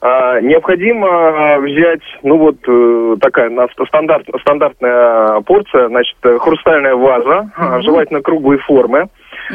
А, 0.00 0.40
необходимо 0.40 1.58
взять, 1.58 2.02
ну 2.22 2.38
вот 2.38 2.56
э, 2.66 3.16
такая 3.20 3.50
у 3.50 3.54
нас 3.54 3.70
стандарт, 3.88 4.26
стандартная 4.40 5.40
порция, 5.40 5.88
значит, 5.88 6.16
э, 6.22 6.38
хрустальная 6.38 6.94
ваза, 6.94 7.50
желательно 7.82 8.22
круглой 8.22 8.58
формы. 8.58 9.08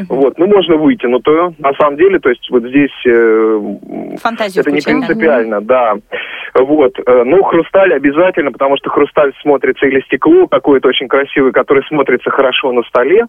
Вот, 0.09 0.37
ну 0.37 0.47
можно 0.47 0.75
вытянутую, 0.75 1.55
на 1.59 1.73
самом 1.73 1.97
деле, 1.97 2.19
то 2.19 2.29
есть 2.29 2.49
вот 2.49 2.63
здесь 2.63 2.91
э, 3.05 3.77
Фантазию 4.21 4.61
это 4.61 4.71
не 4.71 4.81
принципиально, 4.81 5.61
да. 5.61 5.95
Вот, 6.55 6.93
э, 6.99 7.23
ну 7.23 7.43
хрусталь 7.43 7.93
обязательно, 7.93 8.51
потому 8.51 8.77
что 8.77 8.89
хрусталь 8.89 9.33
смотрится 9.41 9.85
или 9.85 10.01
стекло 10.01 10.47
какое-то 10.47 10.87
очень 10.87 11.07
красивое, 11.07 11.51
которое 11.51 11.83
смотрится 11.83 12.29
хорошо 12.29 12.71
на 12.71 12.81
столе. 12.83 13.25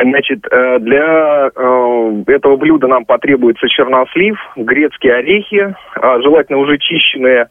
Значит, 0.00 0.46
э, 0.50 0.78
для 0.78 1.50
э, 1.54 2.22
этого 2.28 2.56
блюда 2.56 2.86
нам 2.86 3.04
потребуется 3.04 3.68
чернослив, 3.68 4.38
грецкие 4.54 5.14
орехи, 5.14 5.74
э, 5.96 6.20
желательно 6.22 6.58
уже 6.58 6.78
чищенные, 6.78 7.48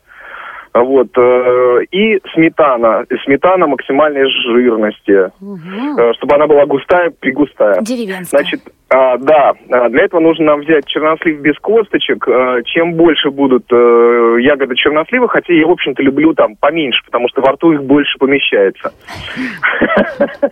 вот, 0.82 1.10
э, 1.18 1.80
и 1.92 2.20
сметана. 2.34 3.06
Сметана 3.24 3.68
максимальной 3.68 4.30
жирности, 4.30 5.12
э, 5.12 6.14
чтобы 6.14 6.36
она 6.36 6.48
была 6.48 6.66
густая, 6.66 7.12
пригустая. 7.20 7.82
Деревенская. 7.82 8.42
Значит, 8.42 8.62
а, 8.90 9.18
да, 9.18 9.54
а, 9.70 9.90
для 9.90 10.06
этого 10.06 10.22
нужно 10.22 10.46
нам 10.46 10.62
взять 10.62 10.86
чернослив 10.86 11.40
без 11.42 11.58
косточек. 11.60 12.26
Чем 12.66 12.94
больше 12.94 13.32
будут 13.32 13.66
э, 13.72 14.38
ягоды 14.40 14.76
чернослива, 14.76 15.28
хотя 15.28 15.54
я, 15.54 15.68
в 15.68 15.72
общем-то, 15.72 16.02
люблю 16.02 16.34
там 16.34 16.56
поменьше, 16.56 17.04
потому 17.06 17.28
что 17.30 17.42
во 17.42 17.52
рту 17.52 17.74
их 17.74 17.84
больше 17.84 18.18
помещается. 18.18 18.94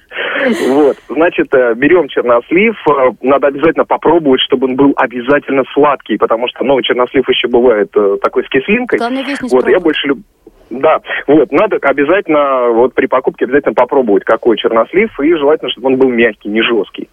Вот, 0.67 0.97
значит, 1.09 1.53
э, 1.53 1.73
берем 1.75 2.07
чернослив, 2.07 2.75
э, 2.87 3.11
надо 3.21 3.47
обязательно 3.47 3.85
попробовать, 3.85 4.41
чтобы 4.41 4.67
он 4.67 4.75
был 4.75 4.93
обязательно 4.97 5.63
сладкий, 5.73 6.17
потому 6.17 6.47
что, 6.49 6.63
ну, 6.63 6.81
чернослив 6.81 7.27
еще 7.27 7.47
бывает 7.47 7.89
э, 7.95 8.17
такой 8.21 8.43
с 8.43 8.49
кислинкой. 8.49 8.99
Вот, 9.51 9.67
я 9.67 9.79
больше 9.79 10.07
Да, 10.69 10.99
вот, 11.27 11.51
надо 11.51 11.77
обязательно, 11.81 12.69
вот 12.69 12.95
при 12.95 13.05
покупке 13.05 13.45
обязательно 13.45 13.75
попробовать, 13.75 14.23
какой 14.23 14.57
чернослив, 14.57 15.11
и 15.19 15.35
желательно, 15.35 15.69
чтобы 15.71 15.87
он 15.87 15.97
был 15.97 16.09
мягкий, 16.09 16.49
не 16.49 16.61
жесткий. 16.61 17.07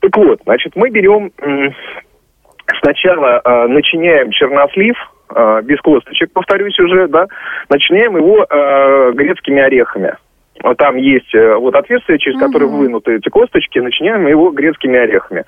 Так 0.00 0.16
вот, 0.16 0.40
значит, 0.44 0.76
мы 0.76 0.90
берем, 0.90 1.32
сначала 2.82 3.40
э, 3.42 3.66
начиняем 3.68 4.30
чернослив, 4.30 4.96
э, 5.34 5.62
без 5.64 5.80
косточек, 5.80 6.32
повторюсь 6.32 6.78
уже, 6.78 7.08
да, 7.08 7.26
начиняем 7.70 8.16
его 8.16 8.44
э, 8.48 9.12
грецкими 9.12 9.62
орехами. 9.62 10.16
Вот 10.62 10.76
Там 10.78 10.96
есть 10.96 11.34
э, 11.34 11.54
вот 11.56 11.74
отверстие, 11.74 12.18
через 12.18 12.38
которое 12.38 12.66
Мгм. 12.66 12.78
вынуты 12.78 13.16
эти 13.16 13.28
косточки, 13.28 13.78
начиняем 13.78 14.26
его 14.26 14.50
грецкими 14.50 14.98
орехами. 14.98 15.44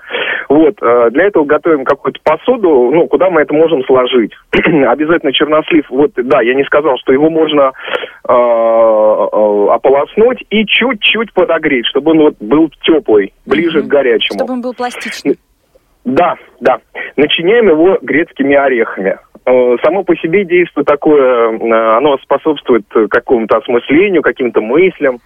Вот, 0.48 0.76
э, 0.82 1.10
для 1.10 1.24
этого 1.24 1.44
готовим 1.44 1.84
какую-то 1.84 2.20
посуду, 2.22 2.90
ну, 2.92 3.06
куда 3.08 3.30
мы 3.30 3.40
это 3.42 3.54
можем 3.54 3.82
сложить. 3.84 4.32
Обязательно 4.52 5.32
чернослив, 5.32 5.84
вот, 5.90 6.12
да, 6.16 6.40
я 6.42 6.54
не 6.54 6.64
сказал, 6.64 6.98
что 6.98 7.12
его 7.12 7.30
можно 7.30 7.72
э, 8.28 8.32
ополоснуть 9.72 10.44
и 10.50 10.64
чуть-чуть 10.66 11.32
подогреть, 11.32 11.86
чтобы 11.86 12.12
он 12.12 12.18
вот 12.18 12.34
был 12.40 12.70
теплый, 12.82 13.32
ближе 13.46 13.82
к 13.82 13.86
горячему. 13.86 14.38
Чтобы 14.38 14.52
он 14.52 14.60
был 14.62 14.74
пластичный. 14.74 15.36
Да, 16.04 16.36
да. 16.60 16.78
Начиняем 17.16 17.68
его 17.68 17.98
грецкими 18.00 18.54
орехами. 18.54 19.18
Э, 19.48 19.76
Само 19.82 20.04
по 20.04 20.14
себе 20.16 20.44
действие 20.44 20.84
такое, 20.84 21.52
э, 21.52 21.96
оно 21.96 22.18
способствует 22.18 22.84
какому-то 23.10 23.58
осмыслению, 23.58 24.22
каким-то 24.22 24.60
мыслям. 24.60 25.18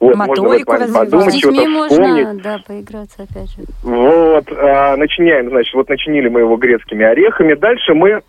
Вот, 0.00 0.16
можно 0.16 0.42
Моторику. 0.42 0.76
С 0.76 0.92
подумать, 0.92 1.38
что-то 1.38 1.56
вспомнить. 1.56 2.26
можно, 2.26 2.34
да, 2.42 2.58
поиграться 2.66 3.22
опять 3.22 3.50
же. 3.50 3.62
Вот, 3.82 4.44
а, 4.52 4.96
начиняем, 4.96 5.48
значит, 5.50 5.74
вот 5.74 5.88
начинили 5.88 6.28
мы 6.28 6.40
его 6.40 6.56
грецкими 6.56 7.04
орехами. 7.04 7.54
Дальше 7.54 7.94
мы 7.94 8.20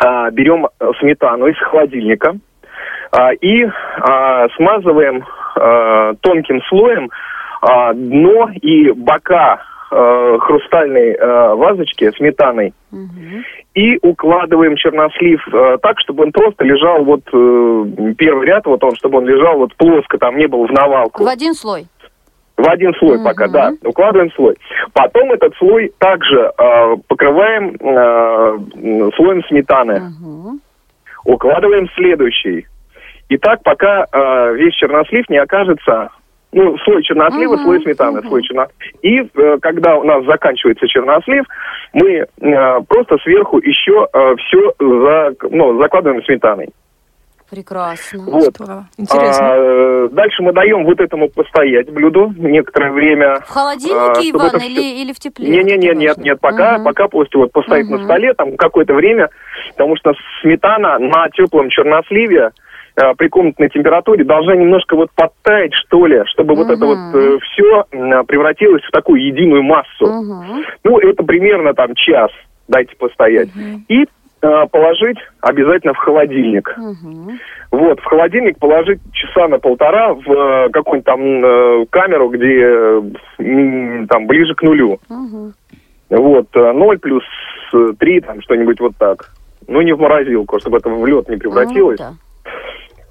а, 0.00 0.30
берем 0.30 0.66
сметану 1.00 1.46
из 1.46 1.58
холодильника 1.58 2.36
а, 3.12 3.32
и 3.32 3.64
а, 4.00 4.48
смазываем 4.56 5.24
а, 5.56 6.14
тонким 6.20 6.62
слоем 6.68 7.10
а, 7.60 7.92
дно 7.92 8.50
и 8.60 8.92
бока 8.92 9.62
а, 9.90 10.38
хрустальной 10.38 11.12
а, 11.14 11.54
вазочки 11.54 12.10
сметаной 12.16 12.72
Мгм. 12.90 13.44
и 13.74 13.98
укладываем 14.02 14.76
чернослив 14.76 15.40
э, 15.52 15.76
так, 15.82 15.98
чтобы 16.00 16.24
он 16.24 16.32
просто 16.32 16.64
лежал 16.64 17.04
вот 17.04 17.20
э, 17.32 18.12
первый 18.16 18.46
ряд, 18.46 18.66
вот 18.66 18.82
он, 18.82 18.94
чтобы 18.96 19.18
он 19.18 19.26
лежал 19.26 19.58
вот 19.58 19.74
плоско, 19.76 20.18
там 20.18 20.36
не 20.36 20.46
был 20.46 20.66
в 20.66 20.72
навалку. 20.72 21.22
В 21.24 21.28
один 21.28 21.54
слой. 21.54 21.86
В 22.56 22.68
один 22.68 22.92
слой 22.94 23.16
Мгм. 23.16 23.24
пока, 23.24 23.46
да. 23.48 23.72
Укладываем 23.84 24.32
слой. 24.32 24.56
Потом 24.92 25.32
этот 25.32 25.54
слой 25.56 25.92
также 25.98 26.50
э, 26.58 26.96
покрываем 27.06 27.76
э, 27.78 29.10
слоем 29.16 29.44
сметаны. 29.44 30.00
Мгм. 30.00 30.60
Укладываем 31.24 31.88
следующий. 31.94 32.66
И 33.28 33.36
так, 33.36 33.62
пока 33.62 34.06
э, 34.10 34.54
весь 34.54 34.74
чернослив 34.74 35.28
не 35.28 35.36
окажется, 35.36 36.08
ну, 36.52 36.76
слой 36.78 37.02
чернослива, 37.02 37.54
Мгм, 37.54 37.62
слой 37.64 37.82
сметаны, 37.82 38.20
мгм. 38.20 38.28
слой 38.28 38.42
черно... 38.42 38.66
И 39.02 39.20
э, 39.20 39.58
когда 39.60 39.96
у 39.96 40.04
нас 40.04 40.24
заканчивается 40.24 40.86
чернослив, 40.86 41.44
мы 41.92 42.10
э, 42.40 42.80
просто 42.88 43.18
сверху 43.22 43.58
еще 43.58 44.06
все 44.38 44.72
за, 44.78 45.34
ну, 45.50 45.80
закладываем 45.80 46.22
сметаной. 46.24 46.68
Прекрасно. 47.50 48.24
Вот. 48.30 48.54
Здорово. 48.56 48.88
Интересно. 48.98 49.46
А, 49.52 50.08
дальше 50.10 50.42
мы 50.42 50.52
даем 50.52 50.84
вот 50.84 51.00
этому 51.00 51.30
постоять 51.30 51.90
блюду 51.90 52.30
некоторое 52.36 52.92
время. 52.92 53.36
В 53.40 53.48
холодильнике, 53.48 54.20
А, 54.20 54.30
Иван, 54.36 54.46
это 54.48 54.64
или, 54.66 55.02
или 55.02 55.12
в 55.14 55.18
тепле? 55.18 55.48
Не-не-не, 55.48 55.88
Это 55.88 55.96
нет, 55.98 56.08
важно. 56.08 56.22
нет, 56.24 56.40
пока, 56.42 56.74
Мгм. 56.74 56.84
пока 56.84 57.08
пусть 57.08 57.34
вот 57.34 57.50
постоит 57.52 57.88
на 57.88 57.96
Мгм. 57.96 58.04
столе 58.04 58.34
там 58.34 58.56
какое-то 58.58 58.92
время, 58.92 59.30
потому 59.70 59.96
что 59.96 60.12
сметана 60.42 60.98
на 60.98 61.30
теплом 61.30 61.70
черносливе 61.70 62.50
э, 62.50 62.50
при 63.16 63.28
комнатной 63.28 63.68
температуре 63.68 64.24
должна 64.24 64.56
немножко 64.56 64.96
вот 64.96 65.10
подтаять, 65.14 65.72
что 65.74 66.06
ли, 66.06 66.22
чтобы 66.26 66.54
вот 66.54 66.68
это 66.70 66.84
вот 66.84 66.98
все 67.42 67.84
превратилось 68.24 68.82
в 68.82 68.90
такую 68.90 69.24
единую 69.24 69.62
массу. 69.62 70.06
Мгм. 70.06 70.64
Ну, 70.84 70.98
это 70.98 71.22
примерно 71.22 71.74
там 71.74 71.94
час 71.94 72.30
дайте 72.68 72.94
постоять. 72.96 73.48
И 73.88 74.04
э, 74.40 74.66
положить 74.70 75.18
обязательно 75.40 75.94
в 75.94 75.98
холодильник. 75.98 76.74
Мгм. 76.76 77.38
Вот, 77.70 78.00
в 78.00 78.04
холодильник 78.04 78.58
положить 78.58 79.00
часа 79.12 79.48
на 79.48 79.58
полтора 79.58 80.14
в 80.14 80.30
э, 80.30 80.68
какую-нибудь 80.70 81.06
там 81.06 81.44
э, 81.44 81.86
камеру, 81.90 82.28
где 82.30 82.62
э, 82.62 84.06
там 84.08 84.26
ближе 84.26 84.54
к 84.54 84.62
нулю. 84.62 85.00
Мгм. 85.08 85.54
Вот, 86.10 86.46
э, 86.54 86.72
0 86.72 86.98
плюс 86.98 87.24
3, 87.98 88.20
там 88.20 88.40
что-нибудь 88.42 88.80
вот 88.80 88.92
так. 88.98 89.30
Ну, 89.66 89.82
не 89.82 89.92
в 89.92 90.00
морозилку, 90.00 90.58
чтобы 90.60 90.78
это 90.78 90.88
в 90.88 91.06
лед 91.06 91.28
не 91.28 91.36
превратилось. 91.36 92.00
Ну, 92.00 92.06
да. 92.06 92.12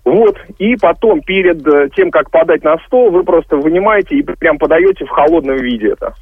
Вот, 0.08 0.38
и 0.58 0.78
потом 0.78 1.22
перед 1.22 1.68
э, 1.68 1.90
тем, 1.94 2.12
как 2.12 2.32
подать 2.32 2.64
на 2.64 2.78
стол, 2.86 3.12
вы 3.12 3.24
просто 3.24 3.58
вынимаете 3.58 4.16
и 4.16 4.22
прям 4.24 4.58
подаете 4.58 5.04
в 5.04 5.10
холодном 5.10 5.58
виде 5.58 5.90
это. 5.92 6.14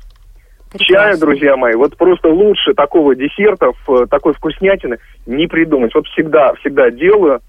Чая, 0.77 1.12
Прекрасно. 1.12 1.27
друзья 1.27 1.56
мои, 1.56 1.74
вот 1.75 1.96
просто 1.96 2.27
лучше 2.30 2.74
такого 2.74 3.15
десерта, 3.15 3.72
в- 3.88 4.08
такой 4.08 4.34
вкуснятины 4.34 4.98
не 5.27 5.48
придумать. 5.48 5.94
Вот 5.96 6.06
всегда, 6.08 6.54
всегда 6.56 6.89
делаю, 6.89 7.39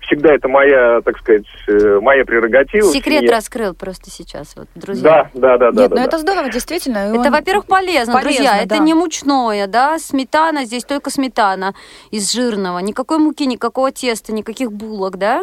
всегда 0.00 0.32
это 0.34 0.48
моя, 0.48 1.00
так 1.02 1.18
сказать, 1.18 1.44
э, 1.68 1.98
моя 2.00 2.24
прерогатива. 2.24 2.84
Секрет 2.90 3.18
семье. 3.22 3.32
раскрыл 3.32 3.74
просто 3.74 4.10
сейчас, 4.10 4.54
вот, 4.56 4.66
друзья. 4.76 5.28
Да, 5.34 5.56
да, 5.56 5.58
да, 5.58 5.72
да. 5.72 5.82
Нет, 5.82 5.90
да, 5.90 5.96
ну 5.96 6.02
да. 6.02 6.04
это 6.08 6.18
здорово, 6.18 6.48
действительно. 6.50 6.98
Это, 6.98 7.18
он- 7.20 7.30
во-первых, 7.32 7.66
полезно, 7.66 8.14
Полезно, 8.14 8.22
друзья. 8.22 8.52
да. 8.64 8.76
Это 8.76 8.78
не 8.78 8.94
мучное, 8.94 9.66
да, 9.66 9.98
сметана, 9.98 10.64
здесь 10.64 10.84
только 10.84 11.10
сметана 11.10 11.74
из 12.12 12.32
жирного. 12.32 12.78
Никакой 12.78 13.18
муки, 13.18 13.44
никакого 13.44 13.90
теста, 13.92 14.32
никаких 14.32 14.72
булок, 14.72 15.18
да? 15.18 15.42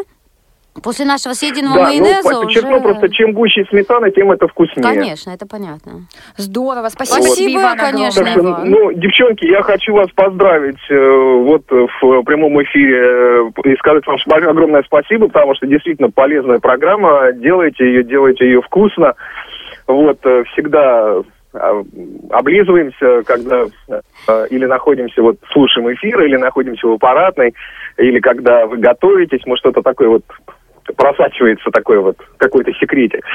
После 0.83 1.05
нашего 1.05 1.33
съеденного 1.33 1.75
Да, 1.75 1.83
майонеза 1.83 2.29
ну, 2.31 2.41
подчеркну 2.43 2.77
уже... 2.77 2.81
просто, 2.81 3.09
чем 3.09 3.33
гуще 3.33 3.65
сметана, 3.69 4.11
тем 4.11 4.31
это 4.31 4.47
вкуснее. 4.47 4.83
Конечно, 4.83 5.31
это 5.31 5.47
понятно. 5.47 6.07
Здорово, 6.37 6.89
спасибо, 6.89 7.23
Спасибо, 7.23 7.49
тебе, 7.49 7.61
Иван, 7.61 7.77
конечно. 7.77 8.23
Так 8.23 8.31
что, 8.31 8.41
Иван. 8.41 8.69
ну, 8.69 8.91
девчонки, 8.93 9.45
я 9.45 9.61
хочу 9.63 9.93
вас 9.93 10.09
поздравить 10.11 10.79
э, 10.89 10.95
вот 10.95 11.63
в 11.69 12.23
прямом 12.23 12.61
эфире 12.63 13.51
э, 13.65 13.69
и 13.71 13.75
сказать 13.77 14.05
вам 14.05 14.17
огромное 14.47 14.83
спасибо, 14.83 15.27
потому 15.27 15.55
что 15.55 15.65
действительно 15.67 16.11
полезная 16.11 16.59
программа. 16.59 17.31
Делайте 17.33 17.85
ее, 17.85 18.03
делайте 18.03 18.45
ее 18.45 18.61
вкусно. 18.61 19.13
Вот, 19.87 20.19
э, 20.25 20.43
всегда 20.51 21.21
э, 21.53 21.83
облизываемся, 22.29 23.23
когда 23.25 23.65
э, 23.87 24.47
или 24.49 24.65
находимся, 24.65 25.21
вот, 25.21 25.37
слушаем 25.51 25.91
эфир, 25.93 26.21
или 26.21 26.35
находимся 26.35 26.87
в 26.87 26.93
аппаратной, 26.93 27.53
или 27.97 28.19
когда 28.19 28.65
вы 28.67 28.77
готовитесь, 28.77 29.41
мы 29.45 29.57
что-то 29.57 29.81
такое 29.81 30.09
вот 30.09 30.23
просачивается 30.95 31.69
такой 31.71 31.99
вот 31.99 32.17
какой-то 32.37 32.71
секретик. 32.73 33.25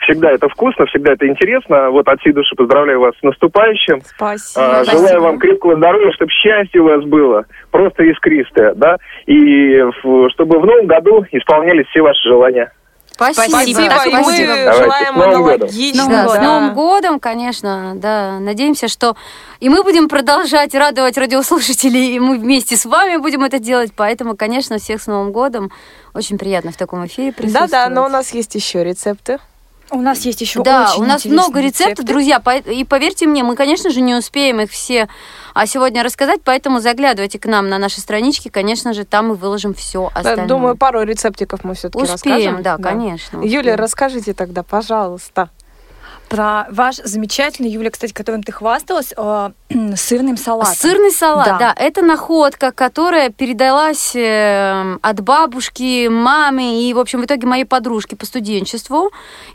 Всегда 0.00 0.30
это 0.32 0.48
вкусно, 0.48 0.86
всегда 0.86 1.12
это 1.12 1.26
интересно. 1.26 1.90
Вот 1.90 2.08
от 2.08 2.20
всей 2.20 2.32
души 2.32 2.54
поздравляю 2.56 3.00
вас 3.00 3.14
с 3.18 3.22
наступающим. 3.22 4.00
Спасибо. 4.02 4.78
А, 4.80 4.84
Желаю 4.84 5.20
вам 5.22 5.38
крепкого 5.38 5.76
здоровья, 5.76 6.10
чтобы 6.12 6.30
счастье 6.30 6.80
у 6.80 6.84
вас 6.84 7.04
было, 7.04 7.44
просто 7.70 8.04
искристое, 8.04 8.74
да, 8.74 8.96
и 9.26 9.80
в- 10.02 10.30
чтобы 10.30 10.60
в 10.60 10.66
новом 10.66 10.86
году 10.86 11.24
исполнялись 11.32 11.86
все 11.88 12.02
ваши 12.02 12.28
желания. 12.28 12.72
Спасибо. 13.14 13.48
Спасибо, 13.48 13.80
и 13.80 13.86
Спасибо. 13.86 14.10
мы 14.10 14.28
Давайте, 14.28 14.72
желаем 14.72 15.14
с 15.14 15.16
Новым 15.16 15.42
годом. 15.42 15.54
аналогично. 15.54 16.02
С 16.02 16.06
Новым, 16.06 16.26
да. 16.26 16.28
с 16.28 16.42
Новым 16.42 16.74
годом, 16.74 17.20
конечно, 17.20 17.92
да. 17.94 18.38
Надеемся, 18.40 18.88
что 18.88 19.16
и 19.60 19.68
мы 19.68 19.84
будем 19.84 20.08
продолжать 20.08 20.74
радовать 20.74 21.16
радиослушателей, 21.16 22.16
и 22.16 22.18
мы 22.18 22.38
вместе 22.38 22.76
с 22.76 22.84
вами 22.84 23.18
будем 23.18 23.44
это 23.44 23.60
делать. 23.60 23.92
Поэтому, 23.94 24.36
конечно, 24.36 24.78
всех 24.78 25.00
с 25.00 25.06
Новым 25.06 25.30
годом. 25.30 25.70
Очень 26.12 26.38
приятно 26.38 26.72
в 26.72 26.76
таком 26.76 27.06
эфире 27.06 27.32
присутствовать. 27.32 27.70
Да-да, 27.70 27.88
но 27.88 28.04
у 28.04 28.08
нас 28.08 28.34
есть 28.34 28.54
еще 28.56 28.82
рецепты. 28.82 29.38
У 29.94 30.00
нас 30.02 30.20
есть 30.24 30.40
еще 30.40 30.62
Да, 30.62 30.90
очень 30.92 31.02
у 31.02 31.06
нас 31.06 31.24
много 31.24 31.60
рецептов, 31.60 31.90
рецепты. 31.90 32.04
друзья, 32.04 32.42
и 32.66 32.84
поверьте 32.84 33.26
мне, 33.26 33.42
мы, 33.42 33.56
конечно 33.56 33.90
же, 33.90 34.00
не 34.00 34.14
успеем 34.14 34.60
их 34.60 34.70
все 34.70 35.08
а, 35.54 35.66
сегодня 35.66 36.02
рассказать, 36.02 36.40
поэтому 36.44 36.80
заглядывайте 36.80 37.38
к 37.38 37.46
нам 37.46 37.68
на 37.68 37.78
наши 37.78 38.00
странички, 38.00 38.48
конечно 38.48 38.92
же, 38.92 39.04
там 39.04 39.28
мы 39.28 39.34
выложим 39.34 39.72
все 39.74 40.10
Да, 40.14 40.20
остальное. 40.20 40.46
Думаю, 40.46 40.76
пару 40.76 41.02
рецептиков 41.02 41.64
мы 41.64 41.74
все-таки 41.74 42.04
Успеем, 42.04 42.56
расскажем. 42.56 42.62
да, 42.62 42.76
конечно. 42.78 43.36
Юля, 43.38 43.58
успеем. 43.60 43.76
расскажите 43.76 44.34
тогда, 44.34 44.62
пожалуйста. 44.62 45.48
Про 46.28 46.66
ваш 46.70 46.96
замечательный, 46.96 47.68
Юля, 47.70 47.90
кстати, 47.90 48.12
которым 48.12 48.42
ты 48.42 48.50
хвасталась, 48.50 49.12
э, 49.16 49.50
сырным 49.96 50.36
салатом. 50.36 50.74
Сырный 50.74 51.10
салат, 51.10 51.46
Да. 51.46 51.58
да. 51.58 51.74
это 51.76 52.02
находка, 52.02 52.72
которая 52.72 53.30
передалась 53.30 54.16
э, 54.16 54.96
от 55.00 55.20
бабушки, 55.20 56.08
мамы 56.08 56.82
и, 56.82 56.94
в 56.94 56.98
общем, 56.98 57.20
в 57.20 57.24
итоге 57.26 57.46
моей 57.46 57.64
подружки 57.64 58.14
по 58.14 58.26
студенчеству. 58.26 59.10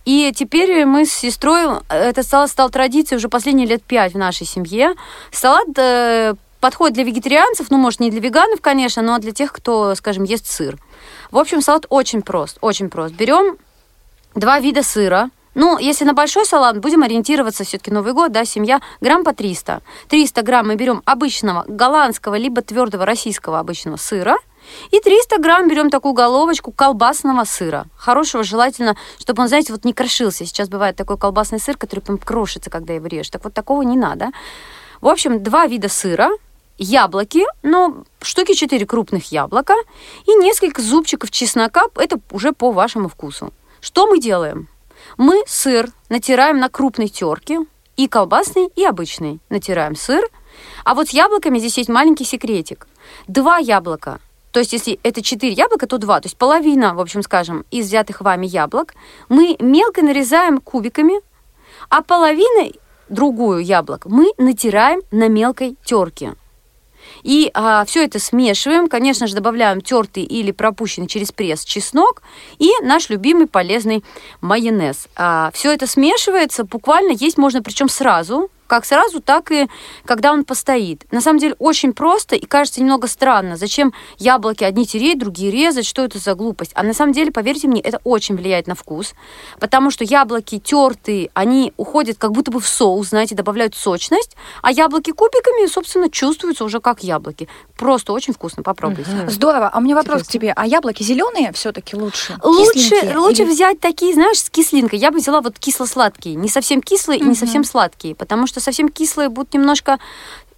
И 0.05 0.31
теперь 0.35 0.85
мы 0.85 1.05
с 1.05 1.11
сестрой, 1.11 1.79
э, 1.89 2.09
это 2.09 2.23
стало, 2.23 2.47
стал 2.47 2.69
традицией 2.69 3.17
уже 3.17 3.29
последние 3.29 3.67
лет 3.67 3.83
пять 3.83 4.13
в 4.13 4.17
нашей 4.17 4.45
семье. 4.45 4.93
Салат 5.31 5.67
э, 5.77 6.35
подходит 6.59 6.93
для 6.95 7.03
вегетарианцев, 7.03 7.67
ну, 7.71 7.77
может, 7.77 7.99
не 7.99 8.12
для 8.12 8.19
веганов, 8.19 8.62
конечно, 8.62 9.01
но 9.01 9.17
для 9.19 9.32
тех, 9.32 9.51
кто, 9.51 9.95
скажем, 9.95 10.23
ест 10.23 10.45
сыр. 10.47 10.77
В 11.32 11.38
общем, 11.38 11.62
салат 11.62 11.86
очень 11.89 12.21
прост, 12.21 12.58
очень 12.62 12.89
прост. 12.89 13.13
Берем 13.15 13.58
два 14.36 14.60
вида 14.60 14.84
сыра. 14.84 15.29
Ну, 15.55 15.77
если 15.77 16.05
на 16.05 16.13
большой 16.13 16.45
салат, 16.45 16.79
будем 16.79 17.03
ориентироваться, 17.03 17.63
все-таки 17.63 17.91
Новый 17.91 18.13
год, 18.13 18.31
да, 18.31 18.45
семья, 18.45 18.81
грамм 19.01 19.23
по 19.23 19.33
300. 19.33 19.81
300 20.07 20.41
грамм 20.43 20.67
мы 20.67 20.75
берем 20.75 21.01
обычного 21.05 21.65
голландского, 21.67 22.35
либо 22.35 22.62
твердого 22.62 23.05
российского 23.05 23.59
обычного 23.59 23.97
сыра. 23.97 24.38
И 24.91 24.99
300 24.99 25.39
грамм 25.39 25.67
берем 25.67 25.89
такую 25.89 26.13
головочку 26.13 26.71
колбасного 26.71 27.43
сыра. 27.45 27.85
Хорошего, 27.95 28.43
желательно, 28.43 28.95
чтобы 29.17 29.41
он, 29.41 29.47
знаете, 29.47 29.73
вот 29.73 29.85
не 29.85 29.93
крошился. 29.93 30.45
Сейчас 30.45 30.69
бывает 30.69 30.95
такой 30.95 31.17
колбасный 31.17 31.59
сыр, 31.59 31.77
который 31.77 32.01
прям 32.01 32.17
крошится, 32.17 32.69
когда 32.69 32.93
его 32.93 33.07
режешь. 33.07 33.29
Так 33.29 33.43
вот 33.43 33.53
такого 33.53 33.81
не 33.81 33.97
надо. 33.97 34.29
В 35.01 35.07
общем, 35.07 35.41
два 35.41 35.65
вида 35.65 35.89
сыра, 35.89 36.29
яблоки, 36.77 37.45
ну, 37.63 38.03
штуки 38.21 38.53
4 38.53 38.85
крупных 38.85 39.31
яблока 39.31 39.73
и 40.25 40.35
несколько 40.35 40.81
зубчиков 40.81 41.31
чеснока. 41.31 41.83
Это 41.95 42.19
уже 42.31 42.51
по 42.51 42.71
вашему 42.71 43.09
вкусу. 43.09 43.51
Что 43.81 44.07
мы 44.07 44.19
делаем? 44.19 44.67
Мы 45.17 45.43
сыр 45.48 45.89
натираем 46.10 46.60
на 46.60 46.69
крупной 46.69 47.08
терке, 47.08 47.60
и 48.00 48.08
колбасный, 48.08 48.69
и 48.78 48.86
обычный. 48.86 49.41
Натираем 49.50 49.93
сыр. 49.93 50.24
А 50.86 50.95
вот 50.95 51.10
с 51.10 51.12
яблоками 51.12 51.60
здесь 51.60 51.78
есть 51.78 51.89
маленький 51.89 52.24
секретик. 52.24 52.88
Два 53.28 53.58
яблока. 53.58 54.22
То 54.52 54.60
есть, 54.60 54.72
если 54.72 55.00
это 55.04 55.22
четыре 55.22 55.52
яблока, 55.52 55.86
то 55.86 55.98
два. 55.98 56.22
То 56.22 56.28
есть 56.28 56.38
половина, 56.38 56.95
в 56.95 57.02
общем, 57.02 57.22
скажем, 57.22 57.65
из 57.72 57.88
взятых 57.88 58.22
вами 58.22 58.48
яблок 58.48 58.93
мы 59.28 59.58
мелко 59.60 60.02
нарезаем 60.02 60.60
кубиками, 60.60 61.22
а 61.89 62.02
половина 62.02 62.72
другую 63.10 63.65
яблок 63.65 64.06
мы 64.06 64.32
натираем 64.38 65.02
на 65.12 65.28
мелкой 65.28 65.76
терке. 65.84 66.36
И 67.23 67.51
все 67.86 68.03
это 68.03 68.19
смешиваем, 68.19 68.88
конечно 68.88 69.27
же, 69.27 69.36
добавляем 69.36 69.82
тертый 69.82 70.23
или 70.23 70.51
пропущенный 70.51 71.08
через 71.08 71.32
пресс 71.32 71.63
чеснок 71.63 72.21
и 72.58 72.69
наш 72.82 73.10
любимый 73.10 73.47
полезный 73.47 74.03
майонез. 74.41 75.08
все 75.53 75.73
это 75.73 75.88
смешивается, 75.88 76.63
буквально 76.63 77.12
есть 77.12 77.38
можно 77.38 77.62
причем 77.62 77.89
сразу, 77.89 78.49
как 78.69 78.86
сразу, 78.86 79.19
так 79.19 79.51
и 79.51 79.67
когда 80.05 80.32
он 80.32 80.45
постоит. 80.45 81.05
На 81.12 81.21
самом 81.21 81.39
деле 81.39 81.55
очень 81.60 81.91
просто 81.91 82.36
и 82.36 82.45
кажется 82.45 82.79
немного 82.79 83.08
странно. 83.08 83.58
Зачем 83.58 83.93
яблоки 84.19 84.63
одни 84.63 84.86
тереть, 84.86 85.17
другие 85.17 85.51
резать? 85.51 85.86
Что 85.88 86.03
это 86.03 86.19
за 86.19 86.36
глупость? 86.36 86.71
А 86.75 86.84
на 86.84 86.93
самом 86.93 87.13
деле, 87.13 87.32
поверьте 87.32 87.67
мне, 87.67 87.82
это 87.82 87.99
очень 88.03 88.36
влияет 88.38 88.67
на 88.67 88.75
вкус, 88.75 89.13
потому 89.60 89.89
что 89.89 90.03
яблоки 90.03 90.60
тертые, 90.60 91.32
они 91.34 91.73
уходят 91.77 92.17
как 92.19 92.32
будто 92.32 92.51
бы 92.51 92.60
в 92.60 92.67
соус, 92.67 93.10
знаете, 93.10 93.34
добавляют 93.36 93.75
сочность, 93.75 94.36
а 94.62 94.71
яблоки 94.71 95.12
кубиками, 95.12 95.67
собственно, 95.67 96.10
чувствуются 96.10 96.63
уже 96.63 96.79
как 96.79 97.03
яблоки. 97.03 97.47
Просто 97.75 98.13
очень 98.13 98.34
вкусно, 98.34 98.62
попробуйте. 98.62 99.10
Здорово. 99.27 99.69
А 99.69 99.79
у 99.79 99.82
меня 99.82 99.95
вопрос 99.95 100.23
к 100.23 100.27
тебе. 100.27 100.53
А 100.55 100.67
яблоки 100.67 101.01
зеленые 101.01 101.51
все-таки 101.53 101.95
лучше? 101.95 102.38
Лучше, 102.43 102.73
Кисленькие 102.73 103.17
лучше 103.17 103.43
или- 103.43 103.49
взять 103.49 103.79
такие, 103.79 104.13
знаешь, 104.13 104.38
с 104.39 104.49
кислинкой. 104.51 104.99
Я 104.99 105.10
бы 105.12 105.17
взяла 105.17 105.41
вот 105.41 105.58
кисло-сладкие, 105.58 106.36
не 106.36 106.49
совсем 106.49 106.82
кислые 106.82 107.19
и 107.19 107.23
не 107.23 107.36
совсем 107.36 107.63
сладкие, 107.63 108.13
потому 108.13 108.45
что 108.45 108.59
совсем 108.60 108.89
кислые 108.89 109.30
будут 109.30 109.54
немножко 109.54 110.00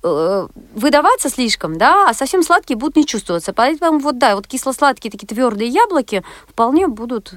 э, 0.03 0.47
выдаваться 0.75 1.29
слишком, 1.29 1.77
да, 1.77 2.09
а 2.09 2.13
совсем 2.13 2.43
сладкие 2.43 2.77
будут 2.77 2.95
не 2.95 3.05
чувствоваться. 3.05 3.53
Поэтому 3.53 3.99
вот 3.99 4.17
да, 4.17 4.35
вот 4.35 4.47
кисло-сладкие 4.47 5.11
такие 5.11 5.27
твердые 5.27 5.69
яблоки 5.69 6.23
вполне 6.47 6.87
будут. 6.87 7.33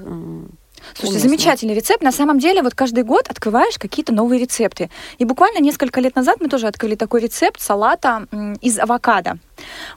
Слушайте, 0.94 1.18
уместны. 1.18 1.29
замечательный 1.29 1.74
рецепт. 1.74 2.03
На 2.03 2.12
самом 2.12 2.38
деле, 2.38 2.62
вот 2.62 2.74
каждый 2.74 3.05
год 3.05 3.29
открываешь 3.29 3.79
какие-то 3.79 4.12
новые 4.12 4.40
рецепты. 4.40 4.90
И 5.18 5.24
буквально 5.24 5.61
несколько 5.61 6.00
лет 6.00 6.14
назад 6.14 6.38
мы 6.40 6.48
тоже 6.48 6.66
открыли 6.66 6.94
такой 6.94 7.20
рецепт 7.22 7.61
салата 7.61 8.27
из 8.61 8.79
авокадо. 8.79 9.38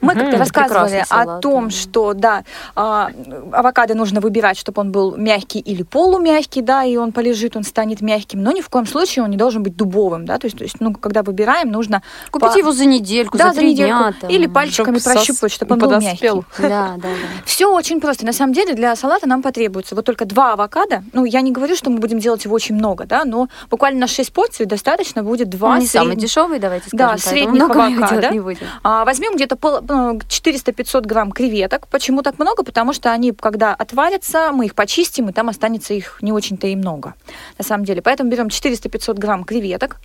Мы 0.02 0.14
Мгм, 0.14 0.22
как-то 0.24 0.38
рассказывали 0.38 1.04
о 1.10 1.40
том, 1.40 1.66
да. 1.66 1.70
что, 1.72 2.14
да, 2.14 2.44
а, 2.76 3.10
авокадо 3.52 3.96
нужно 3.96 4.20
выбирать, 4.22 4.58
чтобы 4.58 4.82
он 4.82 4.92
был 4.92 5.16
мягкий 5.18 5.60
или 5.60 5.84
полумягкий, 5.84 6.62
да, 6.62 6.84
и 6.84 6.96
он 6.98 7.12
полежит, 7.12 7.56
он 7.56 7.64
станет 7.64 8.02
мягким, 8.02 8.44
но 8.44 8.52
ни 8.52 8.62
в 8.62 8.70
коем 8.70 8.86
случае 8.86 9.24
он 9.24 9.32
не 9.32 9.38
должен 9.38 9.64
быть 9.64 9.76
дубовым, 9.76 10.26
да, 10.26 10.38
то 10.38 10.46
есть, 10.46 10.58
то 10.58 10.64
есть 10.64 10.78
ну, 10.80 10.94
когда 10.94 11.24
выбираем, 11.24 11.72
нужно 11.72 12.02
Купить 12.32 12.54
по- 12.54 12.58
его 12.58 12.72
за 12.72 12.86
недельку, 12.86 13.38
да, 13.38 13.52
за 13.54 13.60
три 13.60 13.74
дня. 13.74 14.14
там. 14.20 14.30
или 14.30 14.46
пальчиками 14.48 15.00
Чтоб 15.00 15.12
сос- 15.12 15.16
прощупывать, 15.16 15.52
чтобы 15.52 15.74
он 15.74 15.80
был 15.80 15.90
подоспел. 15.90 16.36
мягкий. 16.38 16.48
Да, 16.68 16.94
да, 16.98 16.98
да. 16.98 17.08
Все 17.46 17.72
очень 17.74 18.00
просто. 18.02 18.26
На 18.26 18.34
самом 18.34 18.54
деле 18.54 18.74
для 18.74 18.96
салата 18.96 19.28
нам 19.28 19.42
потребуется 19.42 19.96
вот 19.96 20.06
только 20.06 20.26
два 20.26 20.54
авокадо. 20.54 21.04
Ну, 21.14 21.26
я 21.26 21.42
не 21.42 21.52
говорю, 21.52 21.76
что 21.76 21.90
мы 21.90 22.00
будем 22.00 22.20
делать 22.20 22.44
его 22.46 22.56
очень 22.56 22.76
много, 22.76 23.06
да, 23.06 23.26
но 23.26 23.48
буквально 23.70 24.02
на 24.02 24.08
6 24.08 24.32
порций 24.34 24.66
достаточно 24.66 25.24
будет 25.24 25.50
два 25.50 25.70
Он 25.72 25.80
не 25.80 25.88
самый 25.88 26.10
средних- 26.12 26.22
дешевый, 26.22 26.60
давайте 26.60 26.90
Да, 26.92 27.18
скажем. 27.18 27.32
поэтому 27.32 27.58
средних 27.58 28.02
авокадо. 28.10 28.42
будем. 28.42 28.68
А, 28.84 29.06
возьмем 29.06 29.38
где-то 29.48 29.56
пол- 29.56 29.82
ну, 29.82 30.20
400-500 30.28 31.02
грамм 31.06 31.32
креветок. 31.32 31.88
Почему 31.88 32.22
так 32.22 32.38
много? 32.40 32.64
Потому 32.64 32.94
что 32.94 33.12
они, 33.12 33.32
когда 33.32 33.74
отварятся, 33.74 34.52
мы 34.52 34.66
их 34.66 34.76
почистим, 34.76 35.30
и 35.30 35.32
там 35.32 35.50
останется 35.50 35.94
их 35.94 36.20
не 36.22 36.32
очень-то 36.32 36.68
и 36.68 36.76
много, 36.76 37.14
на 37.58 37.64
самом 37.64 37.86
деле. 37.86 38.02
Поэтому 38.02 38.30
берем 38.30 38.48
400-500 38.48 39.14
грамм 39.16 39.44
креветок. 39.46 39.98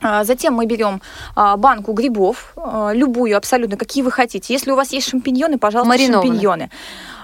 А, 0.00 0.24
Затем 0.24 0.54
мы 0.54 0.66
берем 0.66 1.00
а, 1.36 1.56
банку 1.56 1.92
грибов, 1.92 2.54
а, 2.56 2.92
любую 2.92 3.36
абсолютно, 3.36 3.76
какие 3.76 4.02
вы 4.02 4.10
хотите. 4.10 4.52
Если 4.52 4.70
у 4.72 4.76
вас 4.76 4.92
есть 4.92 5.08
шампиньоны, 5.08 5.58
пожалуйста, 5.58 5.88
Маринованные. 5.90 6.32
шампиньоны. 6.32 6.70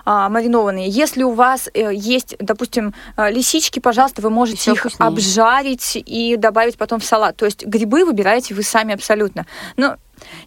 маринованные. 0.07 0.89
Если 0.89 1.23
у 1.23 1.33
вас 1.33 1.69
э, 1.75 1.91
есть, 1.93 2.35
допустим, 2.39 2.95
лисички, 3.19 3.79
пожалуйста, 3.79 4.23
вы 4.23 4.31
можете 4.31 4.59
Всё 4.59 4.73
их 4.73 4.81
вкуснее. 4.81 5.09
обжарить 5.09 5.97
и 5.97 6.37
добавить 6.37 6.79
потом 6.79 6.99
в 6.99 7.05
салат. 7.05 7.37
То 7.37 7.45
есть 7.45 7.67
грибы 7.67 8.07
выбираете 8.07 8.55
вы 8.55 8.63
сами 8.63 8.95
абсолютно. 8.95 9.45
Но 9.77 9.97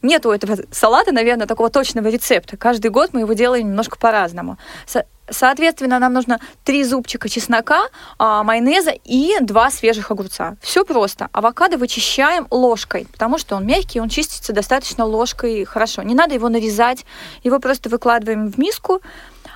нету 0.01 0.31
этого 0.31 0.57
салата, 0.71 1.11
наверное, 1.11 1.47
такого 1.47 1.69
точного 1.69 2.07
рецепта. 2.07 2.57
Каждый 2.57 2.91
год 2.91 3.11
мы 3.13 3.21
его 3.21 3.33
делаем 3.33 3.67
немножко 3.67 3.97
по-разному. 3.97 4.57
Со- 4.85 5.05
Соответственно, 5.33 5.97
нам 5.99 6.11
нужно 6.11 6.41
три 6.65 6.83
зубчика 6.83 7.29
чеснока, 7.29 7.83
а, 8.17 8.43
майонеза 8.43 8.91
и 9.05 9.37
два 9.39 9.71
свежих 9.71 10.11
огурца. 10.11 10.57
Все 10.61 10.83
просто. 10.83 11.29
Авокадо 11.31 11.77
вычищаем 11.77 12.47
ложкой, 12.51 13.07
потому 13.09 13.37
что 13.37 13.55
он 13.55 13.65
мягкий, 13.65 14.01
он 14.01 14.09
чистится 14.09 14.51
достаточно 14.51 15.05
ложкой 15.05 15.63
хорошо. 15.63 16.01
Не 16.01 16.15
надо 16.15 16.33
его 16.33 16.49
нарезать, 16.49 17.05
его 17.43 17.59
просто 17.59 17.87
выкладываем 17.89 18.51
в 18.51 18.57
миску. 18.57 19.01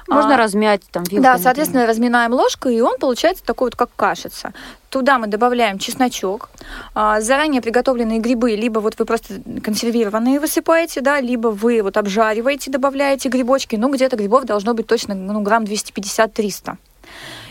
Можно 0.07 0.35
А, 0.35 0.37
размять 0.37 0.81
там 0.91 1.03
вилкой. 1.03 1.23
да, 1.23 1.37
соответственно, 1.39 1.87
разминаем 1.87 2.31
ложкой, 2.33 2.75
и 2.75 2.81
он 2.81 2.97
получается 2.99 3.43
такой 3.43 3.67
вот, 3.67 3.75
как 3.75 3.89
кашица. 3.95 4.53
Туда 4.89 5.17
мы 5.17 5.27
добавляем 5.27 5.79
чесночок, 5.79 6.49
а, 6.93 7.19
заранее 7.21 7.61
приготовленные 7.61 8.19
грибы, 8.19 8.51
либо 8.55 8.79
вот 8.79 8.99
вы 8.99 9.05
просто 9.05 9.41
консервированные 9.63 10.39
высыпаете, 10.39 11.01
да, 11.01 11.19
либо 11.19 11.47
вы 11.47 11.81
вот 11.81 11.97
обжариваете, 11.97 12.69
добавляете 12.71 13.29
грибочки, 13.29 13.75
ну, 13.75 13.91
где-то 13.91 14.15
грибов 14.15 14.45
должно 14.45 14.73
быть 14.73 14.85
точно, 14.87 15.15
ну, 15.15 15.41
грамм 15.41 15.63
250-300. 15.63 16.77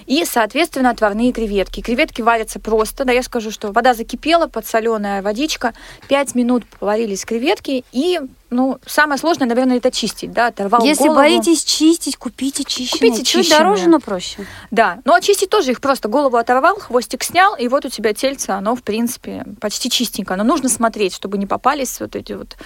И, 0.07 0.25
соответственно, 0.27 0.91
отварные 0.91 1.33
креветки. 1.33 1.81
Креветки 1.81 2.21
варятся 2.21 2.61
просто, 2.61 3.05
да, 3.05 3.13
я 3.13 3.23
скажу, 3.23 3.51
что 3.51 3.73
вода 3.73 3.95
закипела, 3.95 4.47
подсоленая 4.47 5.23
водичка, 5.23 5.73
5 6.09 6.35
минут 6.35 6.67
поварились 6.67 7.25
креветки, 7.25 7.85
и, 7.91 8.21
ну, 8.55 8.79
самое 8.87 9.19
сложное, 9.19 9.49
наверное, 9.49 9.79
это 9.79 9.91
чистить, 9.91 10.33
да, 10.33 10.47
оторвал 10.47 10.83
Если 10.85 11.09
голову. 11.09 11.17
боитесь 11.17 11.65
чистить, 11.65 12.17
купите 12.17 12.63
чищенные. 12.65 13.11
Купите 13.11 13.25
Чуть 13.25 13.47
чищенные. 13.47 13.59
дороже, 13.59 13.89
но 13.89 13.99
проще. 13.99 14.47
Да, 14.71 15.01
но 15.05 15.15
очистить 15.15 15.51
тоже 15.51 15.73
их 15.73 15.81
просто 15.81 16.09
голову 16.09 16.37
оторвал, 16.37 16.77
хвостик 16.77 17.25
снял, 17.25 17.57
и 17.57 17.67
вот 17.67 17.85
у 17.85 17.89
тебя 17.89 18.15
тельце, 18.15 18.51
оно, 18.51 18.77
в 18.77 18.83
принципе, 18.83 19.45
почти 19.61 19.91
чистенько. 19.91 20.37
Но 20.37 20.45
нужно 20.45 20.69
смотреть, 20.69 21.15
чтобы 21.15 21.37
не 21.37 21.47
попались 21.47 21.99
вот 22.01 22.15
эти 22.15 22.33
вот 22.33 22.57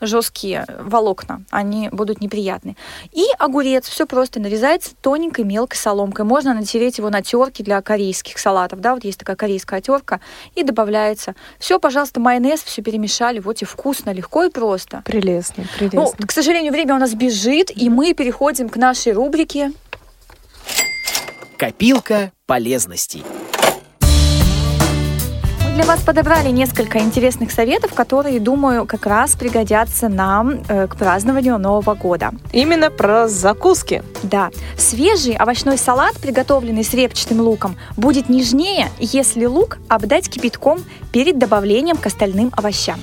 жесткие 0.00 0.66
волокна, 0.80 1.42
они 1.50 1.88
будут 1.90 2.20
неприятны. 2.20 2.76
И 3.12 3.24
огурец, 3.38 3.88
все 3.88 4.06
просто 4.06 4.40
нарезается 4.40 4.90
тоненькой 5.00 5.44
мелкой 5.44 5.76
соломкой. 5.76 6.24
Можно 6.24 6.54
натереть 6.54 6.98
его 6.98 7.08
на 7.08 7.22
терке 7.22 7.62
для 7.62 7.80
корейских 7.80 8.38
салатов, 8.38 8.80
да, 8.80 8.94
вот 8.94 9.04
есть 9.04 9.18
такая 9.18 9.36
корейская 9.36 9.80
терка, 9.80 10.20
и 10.54 10.62
добавляется. 10.62 11.34
Все, 11.58 11.78
пожалуйста, 11.78 12.20
майонез, 12.20 12.62
все 12.62 12.82
перемешали, 12.82 13.38
вот 13.38 13.62
и 13.62 13.64
вкусно, 13.64 14.10
легко 14.10 14.44
и 14.44 14.50
просто. 14.50 15.02
Прелестно, 15.04 15.35
Ну, 15.56 15.64
прелестно. 15.78 16.26
к 16.26 16.32
сожалению, 16.32 16.72
время 16.72 16.94
у 16.94 16.98
нас 16.98 17.14
бежит, 17.14 17.70
и 17.74 17.88
мы 17.88 18.14
переходим 18.14 18.68
к 18.68 18.76
нашей 18.76 19.12
рубрике 19.12 19.72
Копилка 21.56 22.32
полезностей. 22.44 23.24
Мы 25.64 25.72
для 25.72 25.84
вас 25.84 26.00
подобрали 26.02 26.50
несколько 26.50 26.98
интересных 26.98 27.50
советов, 27.50 27.94
которые, 27.94 28.40
думаю, 28.40 28.86
как 28.86 29.06
раз 29.06 29.36
пригодятся 29.36 30.08
нам 30.08 30.62
э, 30.68 30.86
к 30.86 30.96
празднованию 30.96 31.58
Нового 31.58 31.94
года. 31.94 32.32
Именно 32.52 32.90
про 32.90 33.28
закуски. 33.28 34.02
Да, 34.22 34.50
свежий 34.76 35.34
овощной 35.34 35.78
салат, 35.78 36.16
приготовленный 36.16 36.84
с 36.84 36.92
репчатым 36.92 37.40
луком, 37.40 37.76
будет 37.96 38.28
нежнее, 38.28 38.90
если 38.98 39.46
лук 39.46 39.78
обдать 39.88 40.28
кипятком 40.28 40.82
перед 41.12 41.38
добавлением 41.38 41.96
к 41.96 42.06
остальным 42.06 42.52
овощам. 42.56 43.00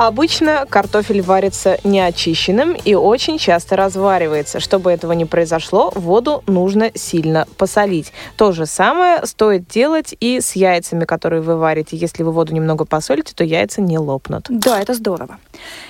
Обычно 0.00 0.64
картофель 0.66 1.20
варится 1.20 1.78
неочищенным 1.84 2.72
и 2.72 2.94
очень 2.94 3.36
часто 3.36 3.76
разваривается. 3.76 4.58
Чтобы 4.58 4.90
этого 4.90 5.12
не 5.12 5.26
произошло, 5.26 5.92
воду 5.94 6.42
нужно 6.46 6.90
сильно 6.94 7.46
посолить. 7.58 8.10
То 8.38 8.52
же 8.52 8.64
самое 8.64 9.26
стоит 9.26 9.68
делать 9.68 10.14
и 10.18 10.40
с 10.40 10.56
яйцами, 10.56 11.04
которые 11.04 11.42
вы 11.42 11.58
варите. 11.58 11.98
Если 11.98 12.22
вы 12.22 12.32
воду 12.32 12.54
немного 12.54 12.86
посолите, 12.86 13.34
то 13.34 13.44
яйца 13.44 13.82
не 13.82 13.98
лопнут. 13.98 14.46
Да, 14.48 14.80
это 14.80 14.94
здорово. 14.94 15.38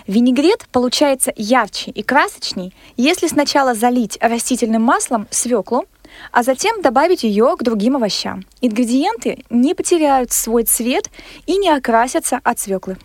Винегрет 0.09 0.67
получается 0.73 1.33
ярче 1.37 1.93
и 1.93 2.03
красочней, 2.03 2.75
если 2.97 3.29
сначала 3.29 3.75
залить 3.75 4.19
растительным 4.21 4.83
маслом 4.83 5.29
свеклу, 5.31 5.85
а 6.33 6.43
затем 6.43 6.83
добавить 6.83 7.23
ее 7.23 7.55
к 7.57 7.63
другим 7.63 7.95
овощам. 7.95 8.45
Ингредиенты 8.61 9.45
не 9.51 9.73
потеряют 9.77 10.33
свой 10.33 10.65
цвет 10.65 11.09
и 11.47 11.57
не 11.59 11.69
окрасятся 11.69 12.41
от 12.43 12.59
свеклы. 12.59 12.97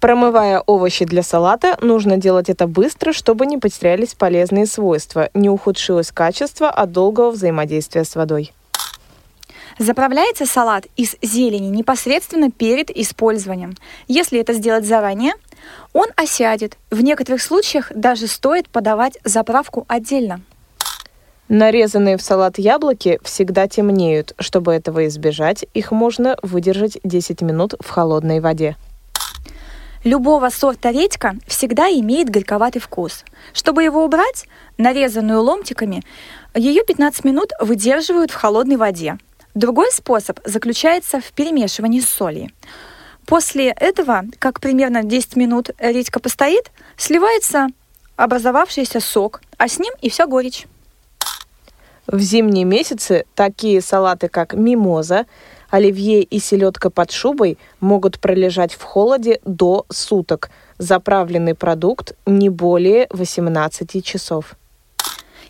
Промывая 0.00 0.60
овощи 0.60 1.04
для 1.04 1.22
салата, 1.22 1.76
нужно 1.82 2.16
делать 2.16 2.48
это 2.48 2.66
быстро, 2.66 3.12
чтобы 3.12 3.44
не 3.44 3.58
потерялись 3.58 4.14
полезные 4.14 4.64
свойства, 4.64 5.28
не 5.34 5.50
ухудшилось 5.50 6.10
качество 6.10 6.70
от 6.70 6.90
долгого 6.90 7.30
взаимодействия 7.30 8.04
с 8.04 8.16
водой. 8.16 8.54
Заправляется 9.78 10.46
салат 10.46 10.86
из 10.96 11.16
зелени 11.20 11.68
непосредственно 11.68 12.50
перед 12.50 12.90
использованием. 12.90 13.76
Если 14.08 14.40
это 14.40 14.54
сделать 14.54 14.86
заранее, 14.86 15.34
он 15.92 16.06
осядет. 16.16 16.78
В 16.90 17.02
некоторых 17.02 17.42
случаях 17.42 17.92
даже 17.94 18.26
стоит 18.26 18.70
подавать 18.70 19.18
заправку 19.24 19.84
отдельно. 19.86 20.40
Нарезанные 21.48 22.16
в 22.16 22.22
салат 22.22 22.58
яблоки 22.58 23.18
всегда 23.22 23.68
темнеют. 23.68 24.34
Чтобы 24.38 24.72
этого 24.72 25.06
избежать, 25.08 25.66
их 25.74 25.90
можно 25.92 26.38
выдержать 26.42 26.98
10 27.04 27.42
минут 27.42 27.74
в 27.80 27.90
холодной 27.90 28.40
воде. 28.40 28.76
Любого 30.02 30.48
сорта 30.48 30.90
редька 30.90 31.36
всегда 31.46 31.90
имеет 31.90 32.30
горьковатый 32.30 32.80
вкус. 32.80 33.24
Чтобы 33.52 33.82
его 33.82 34.02
убрать, 34.02 34.46
нарезанную 34.78 35.42
ломтиками, 35.42 36.02
ее 36.54 36.84
15 36.84 37.24
минут 37.24 37.52
выдерживают 37.60 38.30
в 38.30 38.34
холодной 38.34 38.76
воде. 38.76 39.18
Другой 39.54 39.92
способ 39.92 40.40
заключается 40.44 41.20
в 41.20 41.32
перемешивании 41.32 42.00
с 42.00 42.08
солью. 42.08 42.48
После 43.26 43.68
этого, 43.68 44.24
как 44.38 44.60
примерно 44.60 45.02
10 45.02 45.36
минут 45.36 45.70
редька 45.78 46.18
постоит, 46.18 46.70
сливается 46.96 47.68
образовавшийся 48.16 49.00
сок, 49.00 49.42
а 49.58 49.68
с 49.68 49.78
ним 49.78 49.92
и 50.00 50.08
вся 50.08 50.26
горечь. 50.26 50.66
В 52.06 52.18
зимние 52.20 52.64
месяцы 52.64 53.26
такие 53.34 53.82
салаты, 53.82 54.28
как 54.28 54.54
мимоза, 54.54 55.26
оливье 55.70 56.22
и 56.22 56.38
селедка 56.38 56.90
под 56.90 57.10
шубой 57.10 57.58
могут 57.80 58.18
пролежать 58.18 58.74
в 58.74 58.82
холоде 58.82 59.40
до 59.44 59.86
суток. 59.88 60.50
Заправленный 60.78 61.54
продукт 61.54 62.14
не 62.26 62.48
более 62.48 63.06
18 63.10 64.04
часов. 64.04 64.56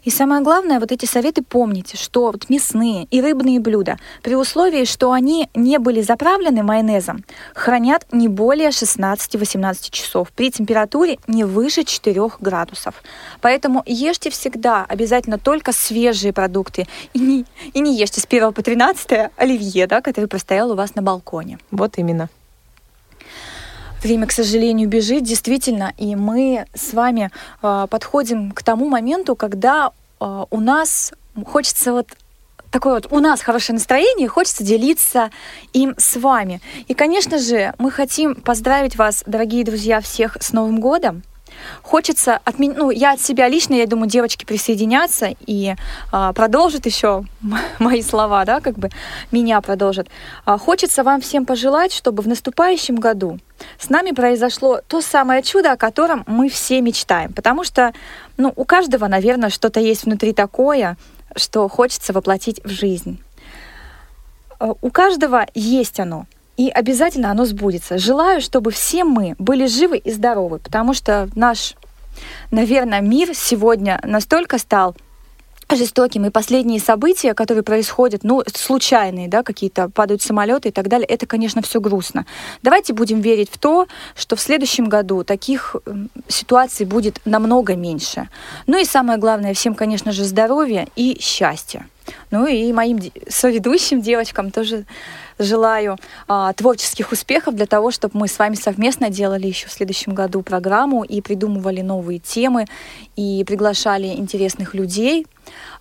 И 0.04 0.10
самое 0.10 0.42
главное, 0.42 0.80
вот 0.80 0.92
эти 0.92 1.04
советы 1.04 1.42
помните, 1.42 1.96
что 1.96 2.26
вот 2.26 2.48
мясные 2.48 3.04
и 3.04 3.20
рыбные 3.20 3.60
блюда, 3.60 3.98
при 4.22 4.34
условии, 4.34 4.84
что 4.84 5.12
они 5.12 5.48
не 5.54 5.78
были 5.78 6.00
заправлены 6.00 6.62
майонезом, 6.62 7.24
хранят 7.54 8.06
не 8.12 8.28
более 8.28 8.70
16-18 8.70 9.90
часов 9.90 10.32
при 10.32 10.50
температуре 10.50 11.18
не 11.26 11.44
выше 11.44 11.84
4 11.84 12.20
градусов. 12.40 13.02
Поэтому 13.40 13.82
ешьте 13.86 14.30
всегда 14.30 14.84
обязательно 14.88 15.38
только 15.38 15.72
свежие 15.72 16.32
продукты 16.32 16.86
и 17.12 17.18
не, 17.18 17.44
и 17.74 17.80
не 17.80 17.96
ешьте 17.96 18.20
с 18.20 18.24
1 18.24 18.52
по 18.52 18.62
13 18.62 19.30
оливье, 19.36 19.86
да, 19.86 20.00
который 20.00 20.26
простоял 20.26 20.70
у 20.70 20.74
вас 20.74 20.94
на 20.94 21.02
балконе. 21.02 21.58
Вот 21.70 21.98
именно. 21.98 22.28
Время, 24.02 24.26
к 24.26 24.32
сожалению, 24.32 24.88
бежит, 24.88 25.24
действительно, 25.24 25.92
и 25.98 26.16
мы 26.16 26.66
с 26.74 26.94
вами 26.94 27.30
э, 27.62 27.86
подходим 27.90 28.52
к 28.52 28.62
тому 28.62 28.88
моменту, 28.88 29.36
когда 29.36 29.92
э, 30.20 30.44
у 30.50 30.60
нас 30.60 31.12
хочется 31.46 31.92
вот 31.92 32.08
такое 32.70 32.94
вот 32.94 33.08
у 33.10 33.18
нас 33.18 33.42
хорошее 33.42 33.74
настроение, 33.74 34.28
хочется 34.28 34.64
делиться 34.64 35.30
им 35.72 35.94
с 35.98 36.16
вами. 36.16 36.60
И, 36.88 36.94
конечно 36.94 37.38
же, 37.38 37.74
мы 37.78 37.90
хотим 37.90 38.36
поздравить 38.36 38.96
вас, 38.96 39.22
дорогие 39.26 39.64
друзья, 39.64 40.00
всех 40.00 40.36
с 40.40 40.52
Новым 40.52 40.80
годом. 40.80 41.22
Хочется 41.82 42.38
отмен... 42.44 42.74
ну, 42.76 42.90
я 42.90 43.12
от 43.12 43.20
себя 43.20 43.48
лично, 43.48 43.74
я 43.74 43.86
думаю, 43.86 44.08
девочки 44.08 44.44
присоединятся 44.44 45.34
и 45.46 45.74
а, 46.12 46.32
продолжат 46.32 46.86
еще 46.86 47.24
мои 47.78 48.02
слова, 48.02 48.44
да, 48.44 48.60
как 48.60 48.78
бы 48.78 48.90
меня 49.30 49.60
продолжат. 49.60 50.08
А, 50.44 50.58
хочется 50.58 51.02
вам 51.02 51.20
всем 51.20 51.46
пожелать, 51.46 51.92
чтобы 51.92 52.22
в 52.22 52.28
наступающем 52.28 52.96
году 52.96 53.38
с 53.78 53.90
нами 53.90 54.12
произошло 54.12 54.80
то 54.86 55.00
самое 55.00 55.42
чудо, 55.42 55.72
о 55.72 55.76
котором 55.76 56.24
мы 56.26 56.48
все 56.48 56.80
мечтаем. 56.80 57.32
Потому 57.32 57.64
что, 57.64 57.92
ну, 58.36 58.52
у 58.56 58.64
каждого, 58.64 59.06
наверное, 59.06 59.50
что-то 59.50 59.80
есть 59.80 60.04
внутри 60.04 60.32
такое, 60.32 60.96
что 61.36 61.68
хочется 61.68 62.12
воплотить 62.12 62.60
в 62.64 62.68
жизнь. 62.68 63.22
А, 64.58 64.72
У 64.80 64.90
каждого 64.90 65.46
есть 65.54 66.00
оно. 66.00 66.26
И 66.60 66.68
обязательно 66.68 67.30
оно 67.30 67.46
сбудется. 67.46 67.96
Желаю, 67.96 68.42
чтобы 68.42 68.70
все 68.70 69.02
мы 69.02 69.34
были 69.38 69.64
живы 69.64 69.96
и 69.96 70.12
здоровы, 70.12 70.58
потому 70.58 70.92
что 70.92 71.30
наш, 71.34 71.74
наверное, 72.50 73.00
мир 73.00 73.30
сегодня 73.32 73.98
настолько 74.04 74.58
стал 74.58 74.94
жестоким. 75.74 76.26
И 76.26 76.30
последние 76.30 76.78
события, 76.78 77.32
которые 77.32 77.62
происходят, 77.62 78.24
ну, 78.24 78.42
случайные, 78.54 79.26
да, 79.26 79.42
какие-то 79.42 79.88
падают 79.88 80.20
самолеты 80.20 80.68
и 80.68 80.70
так 80.70 80.88
далее, 80.88 81.06
это, 81.06 81.24
конечно, 81.24 81.62
все 81.62 81.80
грустно. 81.80 82.26
Давайте 82.62 82.92
будем 82.92 83.22
верить 83.22 83.48
в 83.50 83.56
то, 83.56 83.86
что 84.14 84.36
в 84.36 84.40
следующем 84.42 84.90
году 84.90 85.24
таких 85.24 85.76
ситуаций 86.28 86.84
будет 86.84 87.22
намного 87.24 87.74
меньше. 87.74 88.28
Ну 88.66 88.78
и 88.78 88.84
самое 88.84 89.18
главное, 89.18 89.54
всем, 89.54 89.74
конечно 89.74 90.12
же, 90.12 90.24
здоровья 90.24 90.86
и 90.94 91.16
счастья. 91.22 91.86
Ну 92.30 92.46
и 92.46 92.70
моим 92.72 92.98
соведущим 93.28 94.02
девочкам 94.02 94.50
тоже 94.50 94.84
желаю 95.40 95.98
а, 96.28 96.52
творческих 96.52 97.12
успехов 97.12 97.54
для 97.54 97.66
того, 97.66 97.90
чтобы 97.90 98.18
мы 98.18 98.28
с 98.28 98.38
вами 98.38 98.54
совместно 98.54 99.10
делали 99.10 99.46
еще 99.46 99.66
в 99.68 99.72
следующем 99.72 100.14
году 100.14 100.42
программу 100.42 101.02
и 101.02 101.20
придумывали 101.20 101.80
новые 101.80 102.18
темы 102.18 102.66
и 103.16 103.44
приглашали 103.46 104.06
интересных 104.06 104.74
людей 104.74 105.26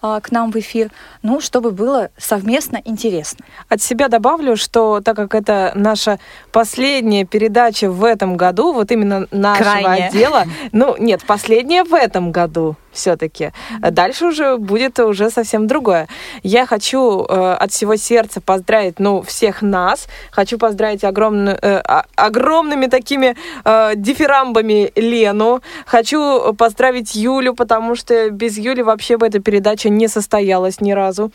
к 0.01 0.31
нам 0.31 0.51
в 0.51 0.55
эфир, 0.55 0.91
ну, 1.23 1.41
чтобы 1.41 1.71
было 1.71 2.09
совместно 2.17 2.81
интересно. 2.85 3.45
От 3.67 3.81
себя 3.81 4.07
добавлю, 4.07 4.55
что 4.55 5.01
так 5.01 5.15
как 5.15 5.35
это 5.35 5.71
наша 5.75 6.19
последняя 6.51 7.25
передача 7.25 7.89
в 7.89 8.03
этом 8.03 8.37
году, 8.37 8.73
вот 8.73 8.91
именно 8.91 9.27
нашего 9.31 9.63
Крайняя. 9.63 10.07
отдела, 10.07 10.45
ну 10.71 10.95
нет, 10.97 11.23
последняя 11.25 11.83
в 11.83 11.93
этом 11.93 12.31
году 12.31 12.75
все-таки. 12.91 13.51
Дальше 13.79 14.25
уже 14.25 14.57
будет 14.57 14.99
уже 14.99 15.29
совсем 15.29 15.67
другое. 15.67 16.07
Я 16.43 16.65
хочу 16.65 17.23
э, 17.23 17.53
от 17.53 17.71
всего 17.71 17.95
сердца 17.95 18.41
поздравить, 18.41 18.99
ну, 18.99 19.21
всех 19.21 19.61
нас. 19.61 20.07
Хочу 20.31 20.57
поздравить 20.57 21.03
огромно, 21.03 21.57
э, 21.61 21.81
а- 21.85 22.05
огромными 22.15 22.87
такими 22.87 23.35
э, 23.63 23.91
дифирамбами 23.95 24.91
Лену. 24.95 25.61
Хочу 25.85 26.53
поздравить 26.55 27.15
Юлю, 27.15 27.53
потому 27.53 27.95
что 27.95 28.29
без 28.31 28.57
Юли 28.57 28.81
вообще 28.81 29.17
бы 29.17 29.27
эта 29.27 29.39
передача 29.39 29.58
не 29.89 30.07
состоялась 30.07 30.81
ни 30.81 30.91
разу. 30.91 31.31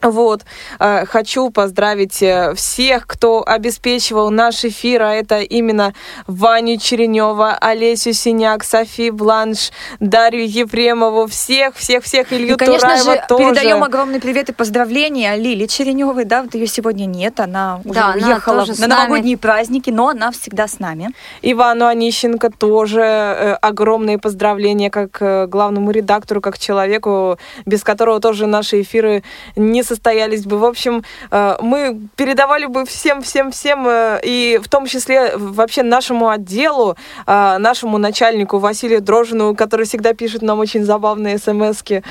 Вот, 0.00 0.42
Э, 0.78 1.04
хочу 1.06 1.50
поздравить 1.50 2.22
э, 2.22 2.54
всех, 2.54 3.06
кто 3.06 3.42
обеспечивал 3.46 4.30
наш 4.30 4.64
эфир, 4.64 5.02
а 5.02 5.14
это 5.14 5.40
именно 5.40 5.92
Ваню 6.26 6.78
Черенева, 6.78 7.56
Олесю 7.60 8.12
Синяк, 8.12 8.64
Софи 8.64 9.10
Бланш, 9.10 9.70
Дарью 10.00 10.48
Ефремову, 10.48 11.26
всех, 11.26 11.74
всех, 11.76 12.04
всех, 12.04 12.32
Илью 12.32 12.54
И, 12.54 12.56
конечно 12.56 12.88
Тураева 12.88 13.14
же, 13.14 13.24
тоже. 13.28 13.44
передаем 13.54 13.82
огромный 13.84 14.20
привет 14.20 14.48
и 14.50 14.52
поздравления 14.52 15.34
Лиле 15.36 15.66
Череневой. 15.66 16.24
Да, 16.24 16.42
вот 16.42 16.54
ее 16.54 16.66
сегодня 16.66 17.06
нет, 17.06 17.40
она 17.40 17.80
уже 17.84 17.94
Да, 17.94 18.12
она 18.12 18.26
уехала 18.26 18.64
с 18.64 18.78
на 18.78 18.86
новогодние 18.86 19.36
праздники, 19.36 19.90
но 19.90 20.08
она 20.08 20.30
всегда 20.30 20.68
с 20.68 20.78
нами. 20.78 21.10
Ивану 21.42 21.86
Онищенко 21.86 22.50
тоже 22.50 23.00
э, 23.00 23.52
огромные 23.54 24.18
поздравления 24.18 24.90
как 24.90 25.20
э, 25.20 25.46
главному 25.46 25.90
редактору, 25.90 26.40
как 26.40 26.58
человеку, 26.58 27.38
без 27.66 27.82
которого 27.82 28.20
тоже 28.20 28.46
наши 28.46 28.82
эфиры 28.82 29.22
не 29.56 29.82
состоялись 29.88 30.44
бы. 30.44 30.58
В 30.58 30.64
общем, 30.64 31.02
э, 31.30 31.56
мы 31.60 32.00
передавали 32.16 32.66
бы 32.66 32.84
всем, 32.84 33.22
всем, 33.22 33.50
всем, 33.50 33.86
э, 33.88 34.20
и 34.22 34.60
в 34.62 34.68
том 34.68 34.86
числе 34.86 35.36
вообще 35.36 35.82
нашему 35.82 36.28
отделу, 36.28 36.96
э, 37.26 37.58
нашему 37.58 37.98
начальнику 37.98 38.58
Василию 38.58 39.00
Дрожину, 39.00 39.54
который 39.54 39.86
всегда 39.86 40.12
пишет 40.14 40.42
нам 40.42 40.58
очень 40.60 40.84
забавные 40.84 41.38
смски, 41.38 42.02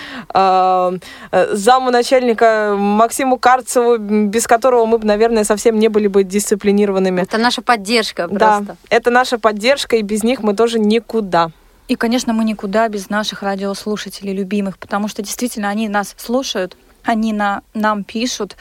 заму 1.54 1.92
начальника 1.92 2.76
Максиму 2.78 3.38
Карцеву, 3.38 3.98
без 3.98 4.48
которого 4.48 4.86
мы 4.86 4.98
бы, 4.98 5.06
наверное, 5.06 5.44
совсем 5.44 5.80
не 5.80 5.90
были 5.90 6.08
бы 6.08 6.24
дисциплинированными. 6.24 7.22
Это 7.22 7.38
наша 7.38 7.62
поддержка 7.62 8.28
Да, 8.28 8.58
просто. 8.58 8.78
это 8.90 9.12
наша 9.12 9.38
поддержка, 9.38 9.96
и 9.96 10.02
без 10.02 10.24
них 10.24 10.42
мы 10.44 10.54
тоже 10.56 10.80
никуда. 10.80 11.52
И, 11.88 11.96
конечно, 11.96 12.34
мы 12.34 12.44
никуда 12.44 12.90
без 12.90 13.10
наших 13.10 13.44
радиослушателей 13.44 14.34
любимых, 14.34 14.78
потому 14.78 15.08
что 15.08 15.22
действительно 15.22 15.70
они 15.70 15.88
нас 15.88 16.16
слушают, 16.18 16.76
они 17.08 17.34
на, 17.34 17.62
нам 17.74 18.04
пишут, 18.04 18.58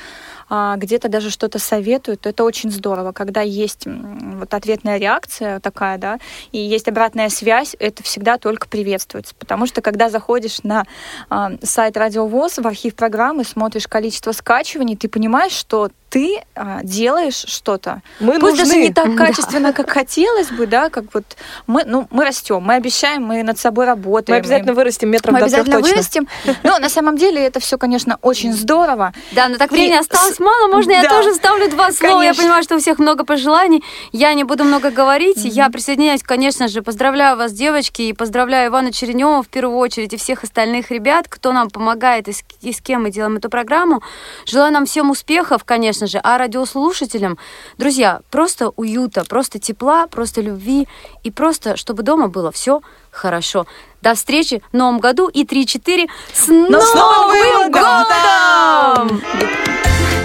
а, 0.49 0.77
где-то 0.77 1.09
даже 1.09 1.31
что-то 1.31 1.59
советуют. 1.59 2.27
Это 2.27 2.45
очень 2.45 2.71
здорово, 2.71 3.13
когда 3.13 3.41
есть 3.41 3.87
вот 3.87 4.55
ответная 4.55 4.99
реакция 4.99 5.59
такая, 5.61 5.99
да, 5.99 6.19
и 6.53 6.59
есть 6.59 6.89
обратная 6.89 7.29
связь, 7.29 7.75
это 7.79 8.03
всегда 8.03 8.39
только 8.39 8.69
приветствуется. 8.69 9.35
Потому 9.39 9.67
что 9.67 9.83
когда 9.83 10.09
заходишь 10.09 10.63
на 10.63 10.85
а, 11.29 11.53
сайт 11.63 11.97
Радио 11.97 12.27
ВОЗ, 12.27 12.59
в 12.59 12.67
архив 12.67 12.95
программы, 12.95 13.45
смотришь 13.45 13.89
количество 13.89 14.33
скачиваний, 14.33 14.97
ты 14.97 15.09
понимаешь, 15.09 15.53
что 15.53 15.91
ты 16.17 16.43
а, 16.55 16.81
делаешь 16.83 17.45
что-то. 17.47 18.01
Мы 18.21 18.39
Пусть 18.39 18.57
даже 18.57 18.71
нужны. 18.71 18.85
не 18.85 18.91
так 18.91 19.15
качественно, 19.19 19.75
как 19.75 19.91
хотелось 19.91 20.49
бы, 20.49 20.67
да, 20.67 20.89
как 20.89 21.05
вот 21.13 21.37
мы, 21.67 21.85
ну, 21.85 22.09
мы 22.11 22.25
растем, 22.25 22.63
мы 22.63 22.73
обещаем, 22.73 23.23
мы 23.23 23.43
над 23.43 23.59
собой 23.59 23.85
Мы 23.85 23.91
работаем. 23.91 24.39
обязательно 24.39 24.73
вырастем 24.73 25.11
метров 25.11 25.35
мы 25.35 25.41
до 25.41 25.47
трех 25.47 25.61
обязательно 25.61 25.83
точно. 25.83 25.95
вырастем. 25.95 26.29
Но 26.63 26.79
на 26.79 26.89
самом 26.89 27.19
деле 27.19 27.45
это 27.45 27.61
все, 27.61 27.77
конечно, 27.77 28.19
очень 28.23 28.55
здорово. 28.55 29.13
Да, 29.33 29.49
но 29.49 29.59
так 29.59 29.71
времени 29.71 29.99
осталось 29.99 30.39
мало. 30.39 30.69
Можно 30.69 30.93
я 30.93 31.03
да. 31.03 31.11
тоже 31.11 31.35
вставлю 31.35 31.69
два 31.69 31.93
слова? 31.93 32.23
Я 32.23 32.33
понимаю, 32.33 32.63
что 32.63 32.77
у 32.77 32.79
всех 32.79 32.99
много 32.99 33.25
пожеланий. 33.25 33.85
Я 34.11 34.33
не 34.33 34.45
буду 34.45 34.65
много 34.65 34.91
говорить. 34.91 35.45
Я 35.45 35.69
присоединяюсь, 35.69 36.23
конечно 36.23 36.69
же. 36.69 36.81
Поздравляю 36.81 37.37
вас, 37.37 37.53
девочки, 37.53 38.01
и 38.01 38.15
поздравляю 38.15 38.71
Ивана 38.71 38.91
Черенева 38.91 39.43
в 39.43 39.49
первую 39.49 39.77
очередь 39.77 40.15
и 40.15 40.17
всех 40.17 40.45
остальных 40.45 40.91
ребят, 40.91 41.27
кто 41.29 41.53
нам 41.53 41.69
помогает 41.69 42.27
и 42.29 42.33
с, 42.33 42.43
и 42.63 42.73
с 42.73 42.81
кем 42.81 43.03
мы 43.03 43.11
делаем 43.11 43.37
эту 43.37 43.51
программу. 43.51 44.01
Желаю 44.47 44.73
нам 44.73 44.87
всем 44.87 45.11
успехов, 45.11 45.63
конечно 45.65 46.06
же, 46.07 46.21
а 46.23 46.39
радиослушателям, 46.39 47.39
друзья, 47.79 48.21
просто 48.31 48.71
уюта, 48.71 49.25
просто 49.25 49.59
тепла, 49.59 50.07
просто 50.07 50.41
любви 50.41 50.89
и 51.23 51.31
просто, 51.31 51.77
чтобы 51.77 52.03
дома 52.03 52.29
было 52.29 52.51
все 52.53 52.81
хорошо. 53.11 53.67
До 54.03 54.15
встречи 54.15 54.63
в 54.73 54.77
новом 54.77 55.01
году 55.01 55.29
и 55.29 55.45
3-4 55.45 56.07
с 56.33 56.49
Новым, 56.49 56.71
Новым 56.71 57.73
годом! 57.73 59.23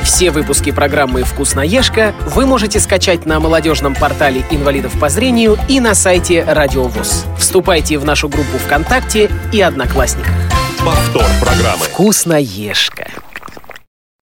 Все 0.03 0.31
выпуски 0.31 0.71
программы 0.71 1.23
«Вкусноежка» 1.23 2.13
вы 2.25 2.45
можете 2.45 2.79
скачать 2.79 3.25
на 3.25 3.39
молодежном 3.39 3.95
портале 3.95 4.43
инвалидов 4.49 4.99
по 4.99 5.09
зрению 5.09 5.57
и 5.69 5.79
на 5.79 5.93
сайте 5.93 6.43
Радио 6.43 6.83
ВОЗ. 6.83 7.25
Вступайте 7.37 7.97
в 7.97 8.05
нашу 8.05 8.27
группу 8.27 8.57
ВКонтакте 8.57 9.29
и 9.53 9.61
Одноклассниках. 9.61 10.33
Повтор 10.83 11.25
программы. 11.39 11.85
«Вкусноежка». 11.85 13.20